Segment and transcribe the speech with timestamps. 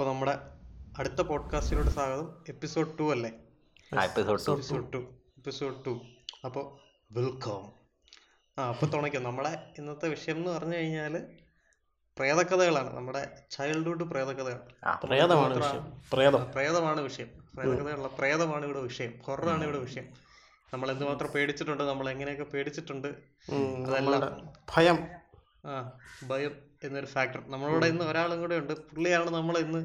[0.00, 0.38] അപ്പോൾ നമ്മുടെ
[0.98, 2.44] അടുത്ത പോഡ്കാസ്റ്റിലോട്ട് സ്വാഗതം.
[2.48, 3.30] എപ്പിസോഡ് ടു അല്ലേ?
[4.54, 4.96] Episode two.
[5.36, 6.00] Episode two.
[6.44, 6.78] അപ്പോൾ
[7.12, 7.72] വെൽക്കം.
[8.58, 11.26] ആ അപ്പോൾ തുണയ്ക്കും നമ്മളെ ഇന്നത്തെ വിഷയം എന്ന് പറഞ്ഞു കഴിഞ്ഞാൽ
[12.18, 12.96] പ്രേതകഥകളാണ്.
[12.96, 14.60] നമ്മുടെ ചൈൽഡ്ഹുഡ് പ്രേതകഥകൾ.
[14.84, 15.00] ആ.
[15.04, 15.92] പ്രേതമാണ് വിഷയം.
[16.12, 16.50] പ്രേതം.
[16.52, 17.30] പ്രേതമാണ് വിഷയം.
[17.54, 19.14] പ്രേതകഥകളുള്ള പ്രേതമാണ് ഇവിടെ വിഷയം.
[19.26, 20.08] ഹൊററാണ് ഇവിടെ വിഷയം.
[20.74, 25.08] നമ്മൾ എന്തുമാത്രം പേടിച്ചിട്ടുണ്ട് നമ്മൾ എങ്ങനെയൊക്കെ പേടിച്ചിട്ടുണ്ട് അതെല്ലാം നമ്മുടെ ഭയം.
[25.66, 26.69] ആ ഭയം.
[26.82, 28.72] എന്നൊരു ഫാക്ടർ നമ്മളോട് ഇന്ന് ഒരാളും കൂടെ ഉണ്ട്.
[28.90, 29.80] പുള്ളിയാണ് നമ്മൾ ഇന്ന്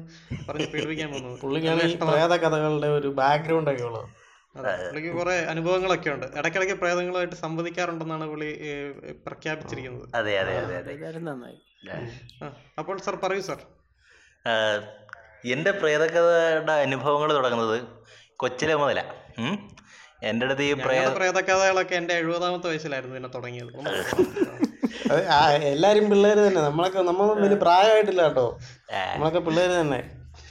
[0.48, 1.36] പറഞ്ഞ് പേടിപ്പിക്കാൻ പോകുന്നത്.
[1.42, 2.12] പുള്ളിക്കാണ് ഈ ഇഷ്ടമാണ്.
[2.12, 4.06] പ്രേത കഥകളുടെ ഒരു ബാക്ക്ഗ്രൗണ്ട് ഒക്കെ ഉള്ളത്.
[4.54, 6.26] അതെ, പുള്ളിക്ക് കുറെ അനുഭവങ്ങളൊക്കെ ഉണ്ട്.
[6.38, 8.48] ഇടയ്ക്കിടയ്ക്ക് പ്രേതങ്ങളുമായിട്ട് സംവദിക്കാറുണ്ടെന്നാണ് പുള്ളി
[9.26, 10.06] പ്രഖ്യാപിച്ചിരിക്കുന്നത്.
[10.14, 11.58] അതെ അതെ അതെ നന്നായി.
[12.78, 13.60] അപ്പോൾ സർ പറയൂ സർ.
[15.54, 17.78] എന്റെ പ്രേതകഥയുടെ അനുഭവങ്ങൾ തുടങ്ങുന്നത്
[18.36, 19.04] കൊച്ചിലെ മുതലാ.
[20.22, 23.72] എന്റെ അടുത്ത് ഈ പ്രേത പ്രേതകഥകളൊക്കെ എന്റെ എഴുപതാമത്തെ വയസ്സിലായിരുന്നു പിന്നെ തുടങ്ങിയത്.
[25.72, 26.60] എല്ലാരും പിള്ളേര് തന്നെ.
[26.60, 28.46] നമ്മളൊക്കെ നമ്മളൊന്നും വലിയ പ്രായമായിട്ടില്ല കേട്ടോ.
[28.92, 30.00] നമ്മളൊക്കെ പിള്ളേര് തന്നെ.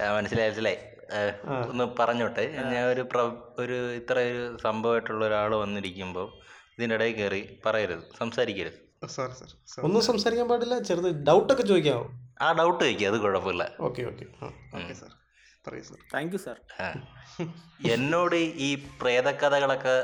[0.02, 0.80] ആ, മനസ്സിലായി മനസ്സിലായി.
[1.70, 2.46] ഒന്ന് പറഞ്ഞോട്ടെ.
[2.74, 3.20] ഞാൻ ഒരു പ്ര
[3.64, 6.28] ഒരു ഇത്ര ഒരു സംഭവമായിട്ടുള്ള ഒരാൾ വന്നിരിക്കുമ്പോൾ
[6.78, 8.04] ഇതിന്റെ ഇടയിൽ കയറി പറയരുത്.
[8.20, 8.80] സംസാരിക്കരുത്.
[9.16, 10.76] സർ സർ ഒന്നും സംസാരിക്കാൻ പാടില്ല.
[10.90, 12.06] ചെറുത് ഡൗട്ടൊക്കെ ചോദിക്കാമോ
[12.42, 13.64] ആ ഡൗട്ട് ചോദിക്കുക അത് കുഴപ്പമില്ല.
[13.88, 14.26] Okay okay.
[14.78, 15.12] ഓക്കെ സർ
[15.68, 16.58] പറയൂ സർ താങ്ക് യു സാർ
[17.94, 18.36] എന്നോട്
[18.68, 18.70] ഈ
[19.02, 19.96] പ്രേതകഥകളൊക്കെ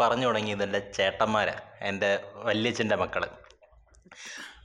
[0.00, 1.56] പറഞ്ഞു തുടങ്ങിയതല്ല എന്റെ ചേട്ടന്മാരാ.
[1.90, 2.10] എന്റെ
[2.48, 3.24] വല്യച്ഛന്റെ മക്കൾ.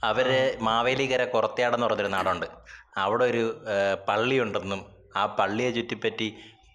[0.03, 0.28] അവർ
[0.59, 2.45] മാവേലിക്കര കൊറത്തിയാടെന്ന് പറഞ്ഞൊരു നാടുണ്ട്.
[2.97, 4.81] അവിടെ ഒരു പള്ളി പള്ളിയുണ്ടെന്നും
[5.16, 6.28] ആ പള്ളിയെ ചുറ്റിപ്പറ്റി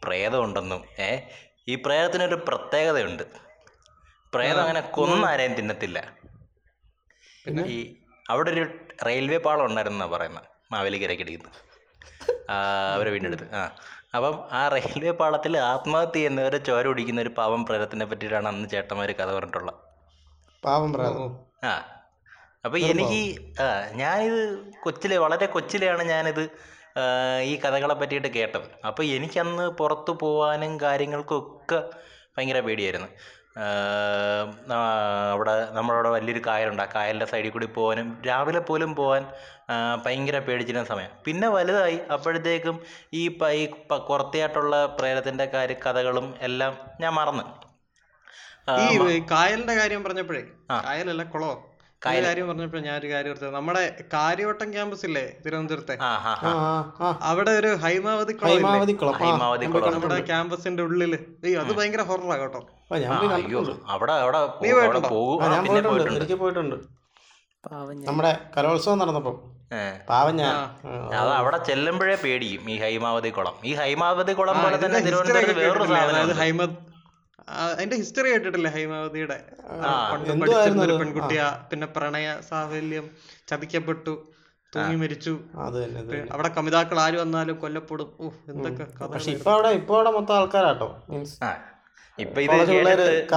[0.03, 1.21] പ്രേതമുണ്ടെന്നും ഏ
[1.69, 3.23] ഈ പ്രേതത്തിനൊരു പ്രത്യേകതയുണ്ട്.
[4.33, 5.99] പ്രേതം അങ്ങനെ കൊന്നാരെയും തിന്നത്തില്ല.
[7.67, 7.97] ഈ
[8.31, 8.65] അവിടെ ഒരു
[9.07, 11.51] റെയിൽവേ പാളം ഉണ്ടായിരുന്നാ പറയുന്നത് മാവേലിക്കരയ്ക്കിടയ്ക്ക്
[12.95, 13.71] അവരെ വീണ്ടെടുത്ത് ആ.
[14.17, 19.33] അപ്പം ആ റെയിൽവേ പാളത്തിൽ ആത്മഹത്യ ചെയ്യുന്നവരെ ചോര ഒടിക്കുന്ന ഒരു പാവം പ്രേതത്തിനെ പറ്റിയിട്ടാണ് അന്ന് ചേട്ടന്മാർ കഥ
[19.33, 19.75] പറഞ്ഞിട്ടുള്ളത്.
[20.65, 21.39] പാവം പ്രേതം.
[21.65, 21.75] ആ.
[22.65, 23.21] അപ്പം എനിക്ക്
[23.95, 24.39] ഞാനിത്
[24.83, 26.45] കൊച്ചിലെ വളരെ കൊച്ചിലെയാണ് ഞാനിത്
[27.43, 28.67] ഈ കഥകളെ പറ്റിയിട്ട് കേട്ടത്.
[28.87, 31.81] അപ്പോൾ എനിക്കന്ന് പുറത്തു പോകാനും കാര്യങ്ങൾക്കും ഒക്കെ
[32.37, 33.09] ഭയങ്കര പേടിയായിരുന്നു.
[35.33, 36.83] അവിടെ നമ്മളവിടെ വലിയൊരു കായലുണ്ട്.
[36.83, 39.27] ആ കായലിന്റെ സൈഡിൽ കൂടി പോകാനും രാവിലെ പോലും പോകാൻ
[40.05, 41.11] ഭയങ്കര പേടിച്ചിരുന്ന സമയം.
[41.25, 43.23] പിന്നെ വലുതായി അപ്പോഴത്തേക്കും ഈ
[43.53, 43.65] ഈ
[44.09, 47.45] പുറത്തെയായിട്ടുള്ള പ്രേരത്തിന്റെ കാര്യ കഥകളും എല്ലാം ഞാൻ മറന്നു.
[48.83, 50.43] ഈ കായലിന്റെ കാര്യം പറഞ്ഞപ്പോഴേ.
[50.85, 51.55] കായലല്ല കുളമോ
[52.07, 52.49] കാര്യം
[52.85, 53.83] ഞാൻ ഒരു കാര്യം ഓർത്തത് നമ്മുടെ
[54.15, 55.97] കാര്യവട്ടം ക്യാമ്പസ് ഇല്ലേ തിരുവനന്തപുരത്തെ
[57.23, 58.33] അവിടെ ഒരു ഹൈമാവതി
[59.95, 61.15] നമ്മുടെ ക്യാമ്പസിന്റെ ഉള്ളിൽ.
[61.45, 62.61] അയ്യോ അത് ഭയങ്കര ഹൊററാ കേട്ടോ.
[63.89, 64.41] അവിടെ അവിടെ
[66.35, 66.79] പോയിട്ടുണ്ടോ?
[68.07, 69.33] നമ്മുടെ കലോത്സവം നടന്നപ്പോ.
[69.73, 69.83] ഏ.
[70.11, 70.55] പാവം ഞാൻ.
[71.15, 73.55] അത് അവിടെ ചെല്ലുമ്പോഴേ പേടിയും ഈ ഹൈമാവതി കുളം.
[73.65, 76.94] ഈ ഹൈമാവതി കുളം പോലെ തന്നെ തിരുവനന്തപുരത്ത് വേറൊരു സാധനം
[77.49, 79.39] അതിന്റെ ഹിസ്റ്ററി കേട്ടിട്ടില്ലേ ഹൈമാവതിയുടെ?
[80.13, 80.95] പഠിച്ചിരുന്ന ഒരു?
[81.03, 83.07] പെൺകുട്ടിയാ പിന്നെ പ്രണയ സാഫല്യം
[83.51, 84.15] ചതിക്കപ്പെട്ടു
[84.73, 85.35] തൂങ്ങി മരിച്ചു.
[85.65, 88.11] അത് തന്നെ അവിടെ കമിതാക്കൾ ആര് വന്നാലും കൊല്ലപ്പെടും.
[88.53, 88.85] എന്തൊക്കെ
[89.15, 91.37] പക്ഷെ ഇപ്പൊ അവിടെ ഇപ്പൊ അവിടെ മൊത്തം ആൾക്കാരാട്ടോ മീൻസ്
[92.19, 92.57] ഇപ്പൊ ഇത്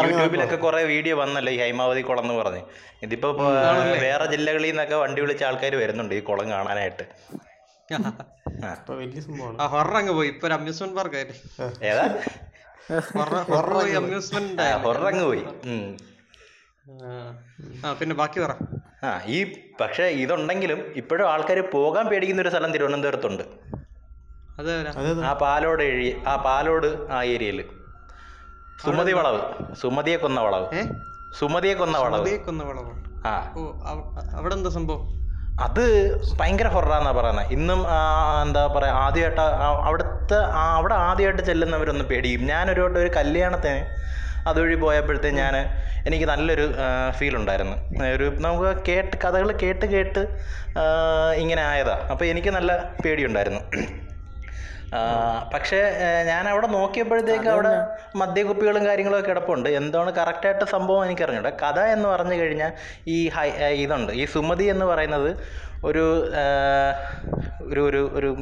[0.08, 2.64] യൂട്യൂബിലൊക്കെ കുറെ വീഡിയോ വന്നല്ലോ ഈ ഹൈമാവതി കുളം എന്ന് പറഞ്ഞ്.
[3.06, 3.30] ഇതിപ്പോ
[4.06, 7.06] വേറെ ജില്ലകളിൽ നിന്നൊക്കെ വണ്ടി വിളിച്ച ആൾക്കാർ വരുന്നുണ്ട് ഈ കുളം കാണാനായിട്ട്.
[10.00, 10.30] അങ്ങ് പോയി.
[10.34, 11.36] ഇപ്പൊ അമ്യൂസ്മെന്റ് പാർക്ക് ആയിട്ട്.
[11.92, 12.06] ഏതാ?
[13.74, 13.94] പോയി.
[14.86, 15.26] ഹൊറങ്ങ്
[18.00, 18.52] പിന്നെ ബാക്കി പറ.
[19.04, 23.44] ആ ഈ പക്ഷെ ഇതുണ്ടെങ്കിലും ഇപ്പോഴും ആൾക്കാർ പോകാൻ പേടിക്കുന്ന ഒരു സ്ഥലം തിരുവനന്തപുരത്തുണ്ട്.
[24.60, 27.70] അതെ ആ പാലോട് എഴുതി ആ പാലോട് ആ ഏരിയയിൽ
[28.84, 29.42] സുമതി വളവ്.
[29.76, 30.66] സുമതിയെ കൊന്ന വളവ്.
[31.40, 32.40] സുമതിയെ കൊന്ന വളവ്.
[33.28, 33.54] ആ.
[34.34, 35.17] അവിടെ എന്താ സംഭവം?
[35.66, 35.84] അത്
[36.40, 37.80] ഭയങ്കര ഹൊറാന്നാ പറയുന്നത് ഇന്നും
[38.44, 39.42] എന്താ പറയുക ആദ്യമായിട്ട്
[39.88, 40.40] അവിടുത്തെ
[40.78, 42.42] അവിടെ ആദ്യമായിട്ട് ചെല്ലുന്നവരൊന്ന് പേടിയും.
[42.52, 43.80] ഞാനൊരു വട്ടം ഒരു കല്യാണത്തിന്
[44.50, 45.56] അതുവഴി പോയപ്പോഴത്തേ ഞാൻ
[46.10, 46.66] എനിക്ക് നല്ലൊരു
[47.18, 47.78] ഫീൽ ഉണ്ടായിരുന്നു.
[48.16, 50.22] ഒരു നമുക്ക് കേട്ട് കഥകൾ കേട്ട് കേട്ട്
[51.44, 52.72] ഇങ്ങനെ ആയതാണ് അപ്പോൾ എനിക്ക് നല്ല
[53.04, 53.62] പേടിയുണ്ടായിരുന്നു.
[55.54, 55.80] പക്ഷേ
[56.28, 57.72] ഞാൻ അവിടെ നോക്കിയപ്പോഴത്തേക്ക് അവിടെ
[58.16, 59.70] മദ്യക്കുപ്പികളും കാര്യങ്ങളൊക്കെ കിടപ്പുണ്ട്.
[59.70, 61.50] എന്താണ് കറക്റ്റായിട്ട് സംഭവം എനിക്കറിഞ്ഞൂടെ.
[61.50, 62.72] കഥ എന്ന് പറഞ്ഞു കഴിഞ്ഞാൽ
[63.08, 64.12] ഈ ഹൈ ഇതുണ്ട്.
[64.14, 65.38] ഈ സുമതി എന്ന് പറയുന്നത്
[65.86, 66.30] ഒരു
[67.72, 68.38] ഒരു ഒരു ഒരു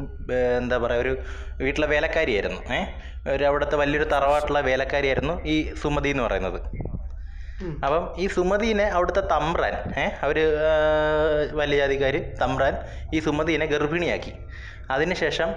[0.58, 1.18] എന്താ പറയുക ഒരു
[1.58, 2.74] വീട്ടിലെ വേലക്കാരിയായിരുന്നു.
[2.74, 6.62] ഏഹ് ഒരു അവിടുത്തെ വലിയൊരു തറവാട്ടുള്ള വേലക്കാരിയായിരുന്നു ഈ സുമതി എന്ന് പറയുന്നത്.
[7.86, 10.38] അപ്പം ഈ സുമതിനെ അവിടുത്തെ തമ്പ്രാൻ ഏഹ് അവർ
[11.54, 12.78] വലിയ ജാതിക്കാർ തമ്പ്രാൻ
[13.14, 14.34] ഈ സുമതിനെ ഗർഭിണിയാക്കി.
[14.92, 15.50] അതിനുശേഷം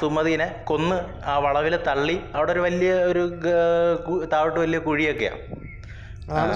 [0.00, 3.22] സുമതിനെ കൊന്ന് ആ വളവിൽ തള്ളി അവിടെ ഒരു വലിയ ഒരു
[4.32, 5.40] താഴോട്ട് വലിയ കുഴിയൊക്കെയാണ്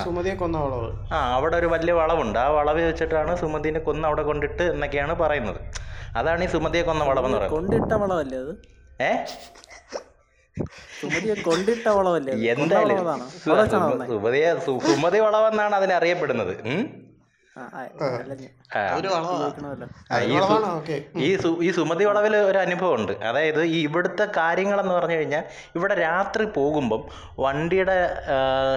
[0.05, 0.91] സുമതിയെ കൊന്ന വളവ്.
[1.13, 2.39] ആ അവിടെ ഒരു വലിയ വളവുണ്ട്.
[2.39, 5.61] ആ വളവ് വെച്ചിട്ടാണ് സുമതിനെ കൊന്ന് അവിടെ കൊണ്ടിട്ട് എന്നൊക്കെയാണ് പറയുന്നത്.
[6.17, 7.57] അതാണ് ഈ സുമതിയെ കൊന്ന വളവെന്ന് പറയുന്നത്.
[7.57, 8.53] കൊണ്ടിട്ട വളവല്ലേ അത്?
[9.03, 9.11] ഏ?
[11.45, 12.99] കൊണ്ടിട്ട വളവല്ലേ എന്തായാലും
[14.09, 16.55] സുമതിയെ സുമതി വളവെന്നാണ് അതിനെ അറിയപ്പെടുന്നത്.
[21.17, 21.31] ഈ
[21.63, 25.45] ഈ സുമതി വളവിൽ ഒരു അനുഭവം ഉണ്ട് അതായത് ഈ ഇവിടുത്തെ കാര്യങ്ങളെന്ന് പറഞ്ഞു കഴിഞ്ഞാൽ
[25.75, 27.03] ഇവിടെ രാത്രി പോകുമ്പം
[27.39, 27.97] വണ്ടിയുടെ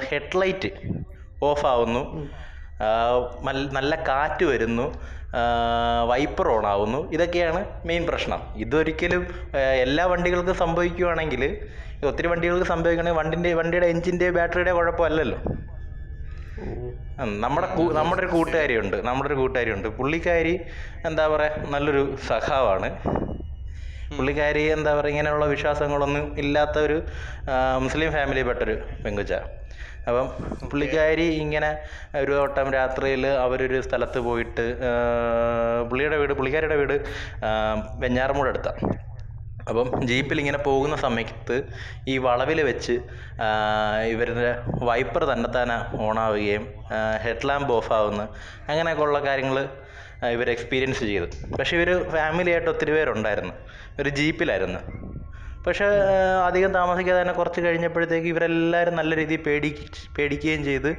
[0.10, 0.72] ഹെഡ്ലൈറ്റ്
[1.44, 2.04] ഓഫ് ആവുന്നു.
[3.78, 4.86] നല്ല കാറ്റ് വരുന്നു.
[6.08, 7.12] വൈപ്പർ ഓൺ ആവുന്നു.
[7.12, 8.42] ഇതൊക്കെയാണ് മെയിൻ പ്രശ്നം.
[8.56, 9.24] ഇതൊരിക്കലും
[9.58, 11.44] എല്ലാ വണ്ടികൾക്കും സംഭവിക്കുകയാണെങ്കിൽ
[12.08, 15.40] ഒത്തിരി വണ്ടികൾക്ക് സംഭവിക്കണമെങ്കിൽ വണ്ടിന്റെ വണ്ടിയുടെ എഞ്ചിന്റെ ബാറ്ററിയുടെ കുഴപ്പമല്ലല്ലോ.
[17.44, 17.68] നമ്മുടെ
[18.00, 19.88] നമ്മുടെ ഒരു കൂട്ടുകാരിയുണ്ട് നമ്മുടെ ഒരു കൂട്ടുകാരിയുണ്ട്.
[20.00, 20.54] പുള്ളിക്കാരി
[21.10, 22.90] എന്താ പറയുക നല്ലൊരു സഖാവാണ്.
[24.12, 26.98] പുള്ളിക്കാരി എന്താ പറയുക ഇങ്ങനെയുള്ള വിശ്വാസങ്ങളൊന്നും ഇല്ലാത്ത ഒരു
[27.86, 29.34] മുസ്ലിം ഫാമിലിയിൽപ്പെട്ടൊരു പെങ്കുച്ച.
[30.08, 30.28] അപ്പം
[30.72, 31.70] പുള്ളിക്കാരി ഇങ്ങനെ
[32.22, 34.66] ഒരു വട്ടം രാത്രിയിൽ അവരൊരു സ്ഥലത്ത് പോയിട്ട്
[35.90, 36.96] പുള്ളിയുടെ വീട് പുള്ളിക്കാരിയുടെ വീട്
[38.04, 38.82] വെഞ്ഞാറമൂട് അടുത്താണ്
[39.70, 41.56] അപ്പം ജീപ്പിൽ ഇങ്ങനെ പോകുന്ന സമയത്ത്
[42.08, 42.96] ഈ വളവിൽ വെച്ച്
[44.14, 44.52] ഇവരുടെ
[44.90, 46.66] വൈപ്പർ തന്നെത്താനെ ഓണാവുകയും
[47.26, 48.26] ഹെഡ് ലാമ്പ് ഓഫ് ആവുന്നു
[48.70, 49.60] അങ്ങനെയൊക്കെ ഉള്ള കാര്യങ്ങൾ
[50.36, 51.28] ഇവർ എക്സ്പീരിയൻസ് ചെയ്തു.
[51.60, 53.54] പക്ഷേ ഇവർ ഫാമിലിയായിട്ട് ഒത്തിരി പേരുണ്ടായിരുന്നു.
[54.02, 54.80] ഒരു ജീപ്പിലായിരുന്നു.
[55.66, 55.86] പക്ഷേ
[56.48, 59.70] അധികം താമസിക്കാതെ തന്നെ കുറച്ച് കഴിഞ്ഞപ്പോഴത്തേക്ക് ഇവരെല്ലാവരും നല്ല രീതിയിൽ പേടി
[60.18, 60.92] പേടിക്കുകയും ചെയ്ത്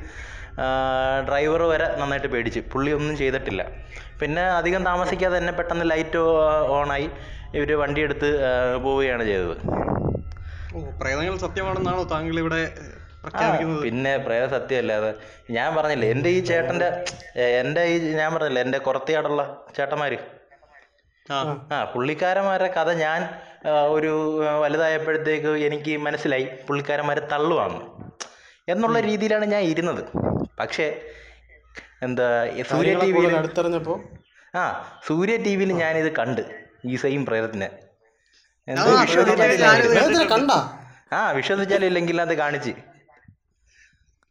[1.28, 2.61] ഡ്രൈവർ വരെ നന്നായിട്ട് പേടിച്ച്.
[2.72, 3.62] പുള്ളി ഒന്നും ചെയ്തിട്ടില്ല.
[4.20, 6.19] പിന്നെ അധികം താമസിക്കാതെ തന്നെ പെട്ടെന്ന് ലൈറ്റ്
[6.78, 7.08] ഓണായി.
[7.55, 8.29] ഇവർ വണ്ടിയെടുത്ത്
[8.85, 9.55] പോവുകയാണ് ചെയ്തത്.
[11.00, 12.61] പ്രേതങ്ങൾ സത്യമാണെന്നാണോ താങ്കൾ ഇവിടെ
[13.82, 15.08] പിന്നെ പ്രേത സത്യമല്ലാതെ
[15.50, 16.88] ഞാൻ പറഞ്ഞില്ലേ എന്റെ ഈ ചേട്ടന്റെ
[17.58, 19.43] എന്റെ ഈ ഞാൻ പറഞ്ഞില്ലേ എന്റെ കുറത്തിയാടുള്ള
[19.76, 20.14] ചേട്ടന്മാർ
[21.26, 21.79] ആ.
[21.93, 23.20] പുള്ളിക്കാരന്മാരുടെ കഥ ഞാൻ
[23.88, 24.12] ഒരു
[24.62, 27.79] വലുതായപ്പോഴത്തേക്ക് എനിക്ക് മനസ്സിലായി പുള്ളിക്കാരന്മാരെ തള്ളുവാണ്
[28.69, 30.03] എന്നുള്ള രീതിയിലാണ് ഞാൻ ഇരുന്നത്.
[30.58, 30.87] പക്ഷേ
[32.03, 32.26] എന്താ
[32.70, 33.35] സൂര്യ ടി വിയിൽ
[34.55, 34.64] ആ
[35.08, 36.43] സൂര്യ ടി വിയിൽ ഞാനിത് കണ്ട്.
[36.87, 37.71] ഈ സെയിം പ്രേതത്തിനെ.
[38.69, 38.81] എന്ത്
[41.12, 42.71] ആ, വിശ്വസിച്ചാലും ഇല്ലെങ്കിൽ അത് കാണിച്ച്.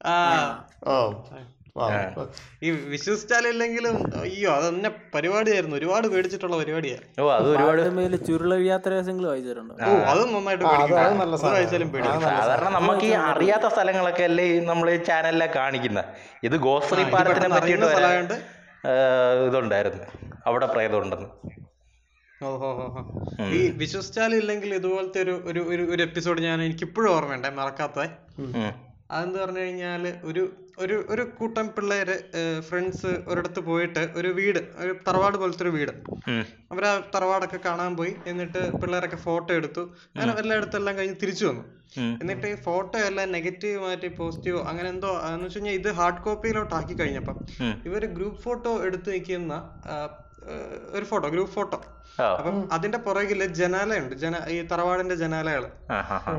[0.05, 0.67] ആ.
[0.87, 1.11] ഓ
[1.77, 1.89] വാ.
[2.63, 5.75] ഈ വിശ്വസിച്ചാലില്ലെങ്കിലും അയ്യോ അതെന്നെ പരിപാടിയായിരുന്നു.
[5.75, 7.23] ഒരുപാട് പേടിച്ചിട്ടുള്ള പരിപാടിയാ.
[7.23, 9.75] ഓ അത് ഒരുപാട് ചുരുളഴിയാത്ത രഹസ്യങ്ങളും വായിച്ചിട്ടുണ്ടോ.
[9.85, 10.65] ഓ അതും നന്നായിട്ട്.
[11.45, 16.03] വായിച്ചാലും സാധാരണ നമുക്ക് ഈ അറിയാത്ത സ്ഥലങ്ങളൊക്കെ അല്ലേ നമ്മൾ ചാനലിലെ കാണിക്കുന്ന.
[16.43, 17.85] ഇത് ഗോസ്ത്രീ പാലത്തിനെ പറ്റിയിട്ട്
[19.47, 20.03] ഇതുണ്ടായിരുന്നു.
[20.45, 21.27] അവിടെ പ്രേതമുണ്ടെന്ന്.
[21.27, 21.58] ഓഹോ
[22.41, 27.99] ഹോ വിശ്വസിച്ചാലും ഇല്ലെങ്കിൽ വിശ്വസിച്ചാലില്ലെങ്കിൽ ഇതുപോലത്തെ ഒരു ഒരു ഒരു ഒരു എപ്പിസോഡ് ഞാൻ എനിക്ക് ഇപ്പോഴും ഓർമ്മയുണ്ട് മറക്കാത്ത.
[29.11, 30.41] അതെന്ന് പറഞ്ഞു കഴിഞ്ഞാൽ ഒരു
[30.77, 32.15] ഒരു ഒരു കൂട്ടം പിള്ളേര്
[32.67, 35.91] ഫ്രണ്ട്സ് ഒരിടത്ത് പോയിട്ട് ഒരു വീട് ഒരു തറവാട് പോലത്തെ ഒരു വീട്.
[36.21, 36.43] അവർ
[36.73, 39.83] അവരാ തറവാടൊക്കെ കാണാൻ പോയി എന്നിട്ട് പിള്ളേരൊക്കെ ഫോട്ടോ എടുത്തു
[40.13, 41.63] അങ്ങനെ എല്ലായിടത്തെല്ലാം കഴിഞ്ഞ് തിരിച്ചു വന്നു.
[42.17, 46.73] എന്നിട്ട് ഈ ഫോട്ടോ എല്ലാം നെഗറ്റീവ് മാറ്റി പോസിറ്റീവ് അങ്ങനെ എന്തോ എന്ന് വെച്ച് കഴിഞ്ഞാൽ ഇത് ഹാർഡ് കോപ്പിയിലോട്ട്
[46.75, 49.53] ആക്കി കഴിഞ്ഞപ്പം ഇവർ ഇവർ ഗ്രൂപ്പ് ഫോട്ടോ എടുത്ത് നിൽക്കുന്ന
[49.87, 49.95] ആ, ആ,
[50.97, 51.77] ഒരു ഫോട്ടോ ഗ്രൂപ്പ് ഫോട്ടോ.
[52.37, 54.15] അപ്പൊ അതിന്റെ പുറകിൽ ജനാലയുണ്ട്.
[54.15, 55.65] ജന ഈ തറവാടിന്റെ ജനാലകൾ.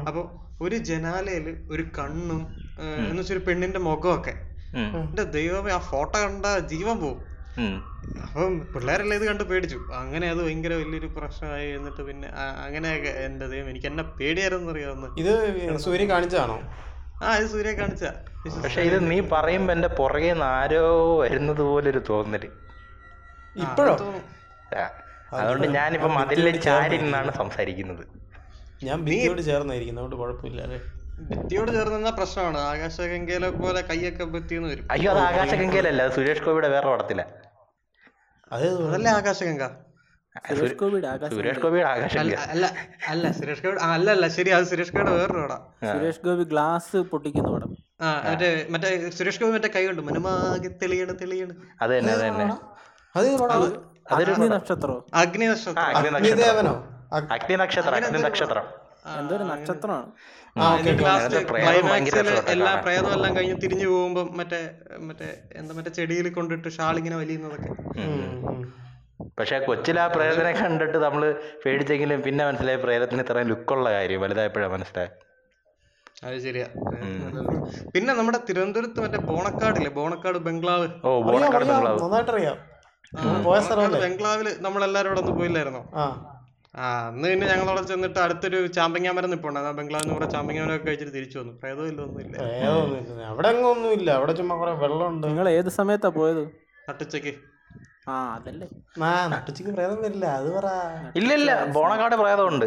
[0.09, 0.23] അപ്പൊ
[0.61, 2.41] ഒരു ജനാലയിൽ ഒരു കണ്ണും
[3.09, 4.35] എന്ന് വെച്ചാൽ ഒരു പെണ്ണിന്റെ മുഖമൊക്കെ.
[5.09, 7.21] എന്റെ ദൈവമേ ആ ഫോട്ടോ കണ്ട ജീവൻ പോകും.
[8.25, 9.79] അപ്പം പിള്ളേരെല്ലാം ഇത് കണ്ട് പേടിച്ചു.
[10.01, 12.29] അങ്ങനെ അത് ഭയങ്കര വലിയൊരു പ്രശ്നമായി എന്നിട്ട് പിന്നെ
[12.67, 15.33] അങ്ങനെയൊക്കെ എന്റെ ദൈവം എനിക്ക് എന്നെ പേടിയായിരുന്നു അറിയാവുന്ന ഇത്
[15.87, 16.57] സൂര്യ കാണിച്ചാണോ
[17.23, 18.05] ആ ഇത് സൂര്യ കാണിച്ച
[18.63, 20.85] പക്ഷെ ഇത് നീ പറയുമ്പോ എന്റെ പുറകെ നിന്ന് ആരോ
[21.23, 22.45] വരുന്നത് പോലെ ഒരു തോന്നൽ.
[23.65, 23.95] ഇപ്പോഴോ.
[25.41, 28.03] അതുകൊണ്ട് ഞാനിപ്പോ മതിലിൽ ചാരി നിന്നാണ് സംസാരിക്കുന്നത്.
[28.87, 30.79] ഞാൻ ഭിത്തിയോട് ചേർന്നായിരിക്കുന്നു അതുകൊണ്ട് കുഴപ്പമില്ല അല്ലേ?
[31.31, 32.59] ഭിത്തിയോട് ചേർന്ന് നിന്ന പ്രശ്നമാണ്.
[32.71, 34.85] ആകാശഗംഗയിലെ പോലെ കൈയൊക്കെ ഭിത്തിന്ന് വരും.
[34.95, 37.23] അയ്യോ അത് ആകാശഗംഗയിലല്ല അത് സുരേഷ് ഗോപിയുടെ വേറെ പടത്തില.
[38.57, 39.65] അത് അതല്ലേ ആകാശഗംഗ?
[40.57, 42.35] സുരേഷ് ഗോപിയുടെ സുരേഷ് ഗോപിയുടെ അല്ല ആകാശഗംഗ.
[42.55, 42.67] അല്ല
[43.13, 45.63] അല്ല സുരേഷ് ഗോപി അല്ല അല്ല ശരി അത് സുരേഷ് ഗോപിയുടെ വേറൊരു പടം.
[45.93, 47.71] സുരേഷ് ഗോപി ഗ്ലാസ് പൊട്ടിക്കുന്ന പടം.
[48.05, 51.55] ആ മറ്റേ മറ്റേ സുരേഷ് ഗോപി മറ്റേ കൈ കൊണ്ട് മനമാകെ തെളിയണ് തെളിയണ്.
[51.83, 52.47] അത് തന്നെ അത് തന്നെ.
[53.17, 53.29] അത്
[54.13, 54.95] അഗ്നി നക്ഷത്രോ.
[55.15, 56.77] അഗ്നി ആ നക്ഷത്രം അഗ്നി നക്ഷത്രം.
[57.33, 58.67] അഗ്നി നക്ഷത്രം അഗ്നി നക്ഷത്രം.
[59.19, 60.07] എന്തോ നക്ഷത്രമാണ്.
[62.49, 62.75] എല്ലാ.
[62.85, 67.71] പ്രേതം എല്ലാം കഴിഞ്ഞ് തിരിഞ്ഞു പോകുമ്പോ മറ്റേ മറ്റേ എന്താ മറ്റേ ചെടിയിൽ കൊണ്ടിട്ട് ഷാൾ ഇങ്ങനെ വലിയുന്നതൊക്കെ.
[69.39, 71.23] പക്ഷെ കൊച്ചിൽ ആ പ്രേതനെ കണ്ടിട്ട് നമ്മൾ
[71.65, 74.21] പേടിച്ചെങ്കിലും പിന്നെ മനസ്സിലായി പ്രേതത്തിന് ഇത്രയും ലുക്കുള്ള കാര്യം.
[74.21, 75.11] വലുതായപ്പോഴാ മനസ്സിലായി.
[76.25, 76.67] അത് ശരിയാ.
[77.95, 79.91] പിന്നെ നമ്മുടെ തിരുവനന്തപുരത്ത് മറ്റേ ബോണക്കാടില്ലേ?
[79.91, 80.89] ബോണക്കാട് ബംഗ്ലാവ്.
[81.05, 81.77] ഓ ബോണക്കാട് അറിയാം.
[81.77, 82.03] ബംഗ്ലാവ്.
[82.03, 82.31] നന്നായിട്ട്
[83.15, 85.83] ബംഗ്ലാവിൽ നമ്മളെല്ലാരും അവിടെ ഒന്ന് പോയില്ലായിരുന്നോ?
[85.95, 86.27] ആ.
[86.75, 91.15] അന്ന് പിന്നെ ഞങ്ങൾ അവിടെ ചെന്നിട്ട് അടുത്തൊരു ചാമ്പങ്ങ മരം നിപ്പുണ്ട് ബംഗ്ലാവിൽ നിന്ന് കുറെ ചാമ്പങ്ങ ഒക്കെ കഴിച്ചിട്ട്
[91.15, 91.53] തിരിച്ചു വന്നു.
[91.53, 92.37] പ്രേതവും ഇല്ല ഒന്നുമില്ല.
[92.37, 93.23] പ്രേതമൊന്നുമില്ല.
[93.25, 94.11] അവിടെ അങ്ങ് ഒന്നുമില്ല.
[94.11, 95.27] അവിടെ ചുമ്മാ കുറെ വെള്ളമുണ്ട്.
[95.27, 96.43] നിങ്ങൾ ഏത് സമയത്താ പോയത്?
[96.91, 97.33] നട്ടുച്ചക്ക്
[98.09, 98.67] ആ അതല്ലേ.
[99.05, 100.67] ആ നട്ടുച്ചക്ക് പ്രേതം വരില്ല അത് പറ.
[101.17, 101.65] ഇല്ല ഇല്ല.
[101.65, 102.67] ബോണക്കാട് പ്രേതമുണ്ട്.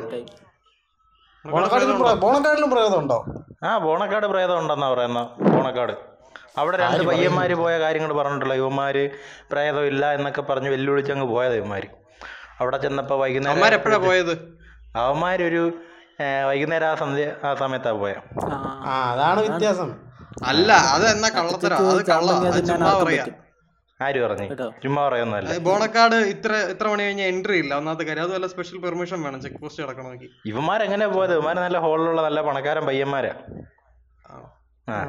[1.45, 3.25] ബോണക്കാടിലും ബോണക്കാടിലും പ്രേതം ഉണ്ടോ
[3.63, 5.29] ആ ബോണക്കാട് പ്രേതം ഉണ്ടെന്നാ പറയുന്ന.
[5.39, 6.12] ബോണക്കാട്.
[6.61, 9.03] അവിടെ രണ്ട് പയ്യന്മാര് പോയ കാര്യങ്ങൾ പറഞ്ഞിട്ടുള്ള യുവമാര്
[9.51, 11.87] പ്രേതം ഇല്ല എന്നൊക്കെ പറഞ്ഞ് വെല്ലുവിളിച്ച് അങ്ങ് പോയത് ഇവന്മാര്.
[12.61, 14.33] അവിടെ ചെന്നപ്പോ വൈകുന്നേരം എപ്പോഴാ പോയത്?
[15.03, 15.63] അവന്മാരൊരു
[16.49, 18.13] വൈകുന്നേരം ആ സന്ധ്യ ആ സമയത്താ പോയ.
[19.13, 19.89] അതാണ് വ്യത്യാസം.
[20.51, 21.77] അല്ല അത് എന്നാ കള്ളത്തരം?
[21.93, 22.31] അത് കള്ള.
[22.31, 23.25] അത് തിന്നാൻ ചുമ്മാ പറയാ.
[23.99, 24.45] ആര് പറഞ്ഞു.
[24.83, 27.73] ചുമ്മാ പറയൊന്നല്ല ബോണക്കാട് ഇത്ര ഇത്ര മണി കഴിഞ്ഞാൽ എൻട്രി ഇല്ല.
[27.81, 29.39] ഒന്നാമത്തെ കാര്യം അതുമല്ല സ്പെഷ്യൽ പെർമിഷൻ വേണം.
[29.45, 31.33] ചെക്ക് പോസ്റ്റ് കിടക്കണമെങ്കിൽ ഇവന്മാരെങ്ങനെ പോയത്?
[31.37, 33.33] ഇവന്മാര് നല്ല ഹോളിലുള്ള നല്ല പണക്കാരൻ പയ്യന്മാരാ.
[34.89, 35.01] ആ.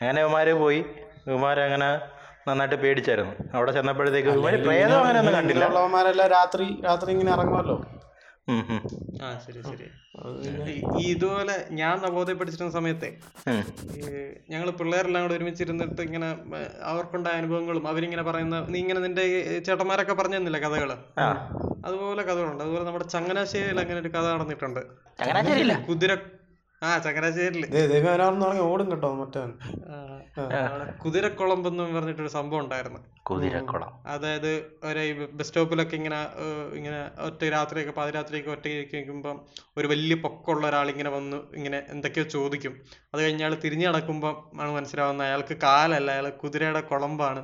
[0.00, 0.84] അങ്ങനെ ഉമാര് പോയി.
[1.26, 2.00] ഇവന്മാരങ്ങനെ
[2.48, 3.32] നന്നായിട്ട് പേടിച്ചായിരുന്നു.
[3.54, 4.28] അവിടെ ചെന്നപ്പോഴത്തേക്ക്
[4.64, 5.66] പ്രേതം അങ്ങനെ ഒന്നും കണ്ടില്ല.
[5.66, 7.86] ഉള്ളവന്മാരെല്ലാം രാത്രി രാത്രി ഇങ്ങനെ ഇറങ്ങുമല്ലോ?
[9.22, 9.84] ആ ശരി ശരി.
[10.70, 13.16] ഈ- ഇതുപോലെ ഞാൻ നവോദയ പഠിച്ചിരുന്ന സമയത്തെ.
[14.50, 16.36] ഞങ്ങൾ പിള്ളേരെല്ലാം കൂടെ ഒരുമിച്ചിരുന്നിട്ട് ഇങ്ങനെ
[16.82, 20.92] അവർക്കുണ്ടായ അനുഭവങ്ങളും അവരിങ്ങനെ പറയുന്ന നീ ഇങ്ങനെ നിന്റെ ചേട്ടന്മാരൊക്കെ പറഞ്ഞു തന്നില്ല കഥകൾ?
[21.18, 21.50] ആ.
[21.86, 22.64] അതുപോലെ കഥകളുണ്ട്.
[22.64, 24.80] അതുപോലെ നമ്മുടെ ചങ്ങനാശ്ശേരിയിൽ അങ്ങനെ ഒരു കഥ നടന്നിട്ടുണ്ട്.
[25.86, 26.14] കുതിര
[26.82, 27.64] ആ ചങ്ങനാശ്ശേരിയിൽ
[28.60, 29.52] ഓടും കേട്ടോ മറ്റവൻ
[29.90, 29.96] ആ,
[30.38, 32.98] എന്ന് കുതിരക്കുളമ്പെന്ന് പറഞ്ഞിട്ടൊരു സംഭവം ഉണ്ടായിരുന്നു.
[33.22, 34.02] കുതിരക്കുളം.
[34.06, 34.50] അതായത്
[34.82, 36.18] ഒരു ബസ് സ്റ്റോപ്പിലൊക്കെ ഇങ്ങനെ
[36.74, 39.38] ഇങ്ങനെ ഒറ്റ രാത്രിയൊക്കെ പാതിരാത്രിയൊക്കെ ഒറ്റയ്ക്ക് നിൽക്കുമ്പം
[39.76, 42.74] ഒരു വലിയ പൊക്കമുള്ള ഒരാൾ ഇങ്ങനെ വന്ന് ഇങ്ങനെ എന്തൊക്കെയോ ചോദിക്കും.
[43.14, 47.42] അത് കഴിഞ്ഞ് അയാൾ തിരിഞ്ഞു നടക്കുമ്പം ആണ് മനസ്സിലാവുന്നത് അയാൾക്ക് കാലല്ല അയാൾ കുതിരയുടെ കുളമ്പാണ്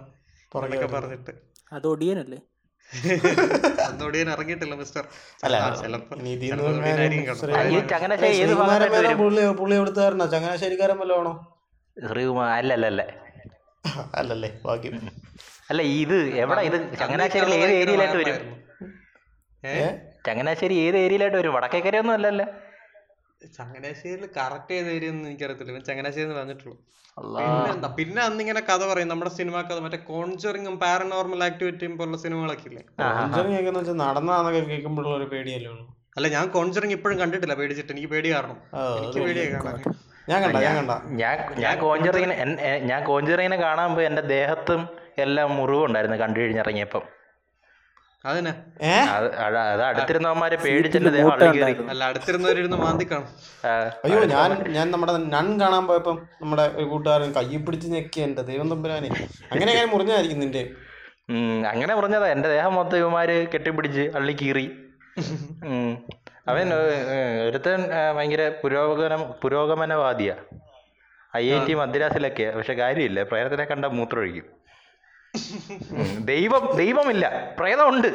[0.63, 1.31] എന്നൊക്കെ പറഞ്ഞിട്ട്.
[1.73, 2.41] അത് ഒടിയനല്ലേ?
[4.29, 5.05] ഇറങ്ങിയിട്ടില്ല മിസ്റ്റർ
[7.91, 8.55] ചങ്ങനാശ്ശേരി
[9.15, 9.77] പുള്ളി
[10.31, 10.99] ചങ്ങനാശ്ശേരിക്കാരൻ
[12.59, 13.07] അല്ലല്ലേ
[15.71, 16.61] അല്ല ഇത് എവിടെ?
[16.61, 18.37] ഇത് ചങ്ങനാശ്ശേരിയിൽ ഏത് ഏരിയയിലായിട്ട് വരും?
[20.27, 21.55] ചങ്ങനാശ്ശേരി ഏത് ഏരിയയിലായിട്ട് വരും?
[21.55, 22.47] വടക്കേക്കരയൊന്നും അല്ലല്ലോ.
[23.59, 25.73] ചങ്ങനാശ്ശേരിയിൽ കറക്റ്റ് ഏത് ഏരിയ ഒന്നും എനിക്കറിയത്തില്ല.
[25.75, 26.77] ഇവൻ ചങ്ങനാശ്ശേരി എന്ന് പറഞ്ഞിട്ടുള്ളൂ.
[27.39, 27.89] പിന്നെന്താ?
[27.99, 29.09] പിന്നെ അന്ന് ഇങ്ങനെ അന്നിങ്ങനെ കഥ പറയും.
[29.13, 32.83] നമ്മുടെ സിനിമ കഥ മറ്റേ കോൺജറിങ്ങും പാരനോർമൽ ആക്ടിവിറ്റിയും പോലുള്ള സിനിമകളൊക്കെ ഇല്ലേ?
[34.05, 35.85] നടന്നാന്നൊക്കെ കേൾക്കുമ്പോഴുള്ള ഒരു പേടിയല്ലേ ഉള്ളൂ.
[36.17, 37.55] അല്ല ഞാൻ കോൺജറിങ് ഇപ്പോഴും കണ്ടിട്ടില്ല.
[37.61, 38.59] പേടിച്ചിട്ട് എനിക്ക് പേടി കാരണം.
[39.01, 39.79] എനിക്ക് പേടിയായി കാണാൻ
[40.31, 40.93] ഞാൻ കണ്ട ഞാൻ കണ്ട.
[41.23, 42.35] ഞാൻ ഞാൻ കോഞ്ചറിങ്ങിനെ
[42.91, 44.07] ഞാൻ കോഞ്ചറിങ്ങിനെ കാണാൻ പോയി.
[44.11, 44.83] എന്റെ ദേഹത്തും
[45.25, 48.09] എല്ലാം മുറിവുണ്ടായിരുന്നു കണ്ടു കഴിഞ്ഞിറങ്ങിയപ്പം അതിനെ ഏ അത് അത് അത്
[49.89, 53.29] അടുത്തിരുന്നവന്മാരെ കയറി അല്ല അടുത്തിരുന്നവരിരുന്ന് മാന്തി കാണും
[54.05, 58.71] അയ്യോ ഞാൻ ഞാൻ നമ്മുടെ നൺ കാണാൻ പോയപ്പം നമ്മുടെ ഒരു കൂട്ടുകാരൻ കൈ പിടിച്ച് ഞെക്കി എന്റെ ദൈവം
[58.71, 59.09] തമ്പുരാനെ
[59.53, 60.63] അങ്ങനെ അങ്ങനെ മുറിഞ്ഞായിരിക്കും നിന്റെ?
[61.69, 64.67] അങ്ങനെ പറഞ്ഞതാ എന്റെ ദേഹം മൊത്തം ഇവന്മാര് കെട്ടിപ്പിടിച്ച് അള്ളി കീറി
[66.49, 66.75] അവൻ
[67.49, 67.81] ഒരുത്തൻ
[68.17, 70.35] ഭയങ്കര പുരോഗമന പുരോഗമനവാദിയാ.
[71.37, 72.47] ഐ ഐ ടി മദ്രാസിലൊക്കെ.
[72.57, 73.23] പക്ഷെ കാര്യമില്ല.
[73.23, 74.47] പ്രേരത്തിനെ കണ്ട മൂത്രമൊഴിക്കും.
[76.19, 77.27] ദൈവം ദൈവമില്ല.
[77.59, 78.09] പ്രേതമുണ്ട്.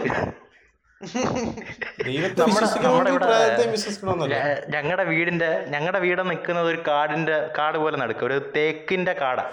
[4.75, 9.45] ഞങ്ങളുടെ വീടിന്റെ ഞങ്ങളുടെ വീട് നിൽക്കുന്നത് ഒരു കാടിന്റെ കാട് പോലെ നടക്കും ഒരു തേക്കിന്റെ കാടാ.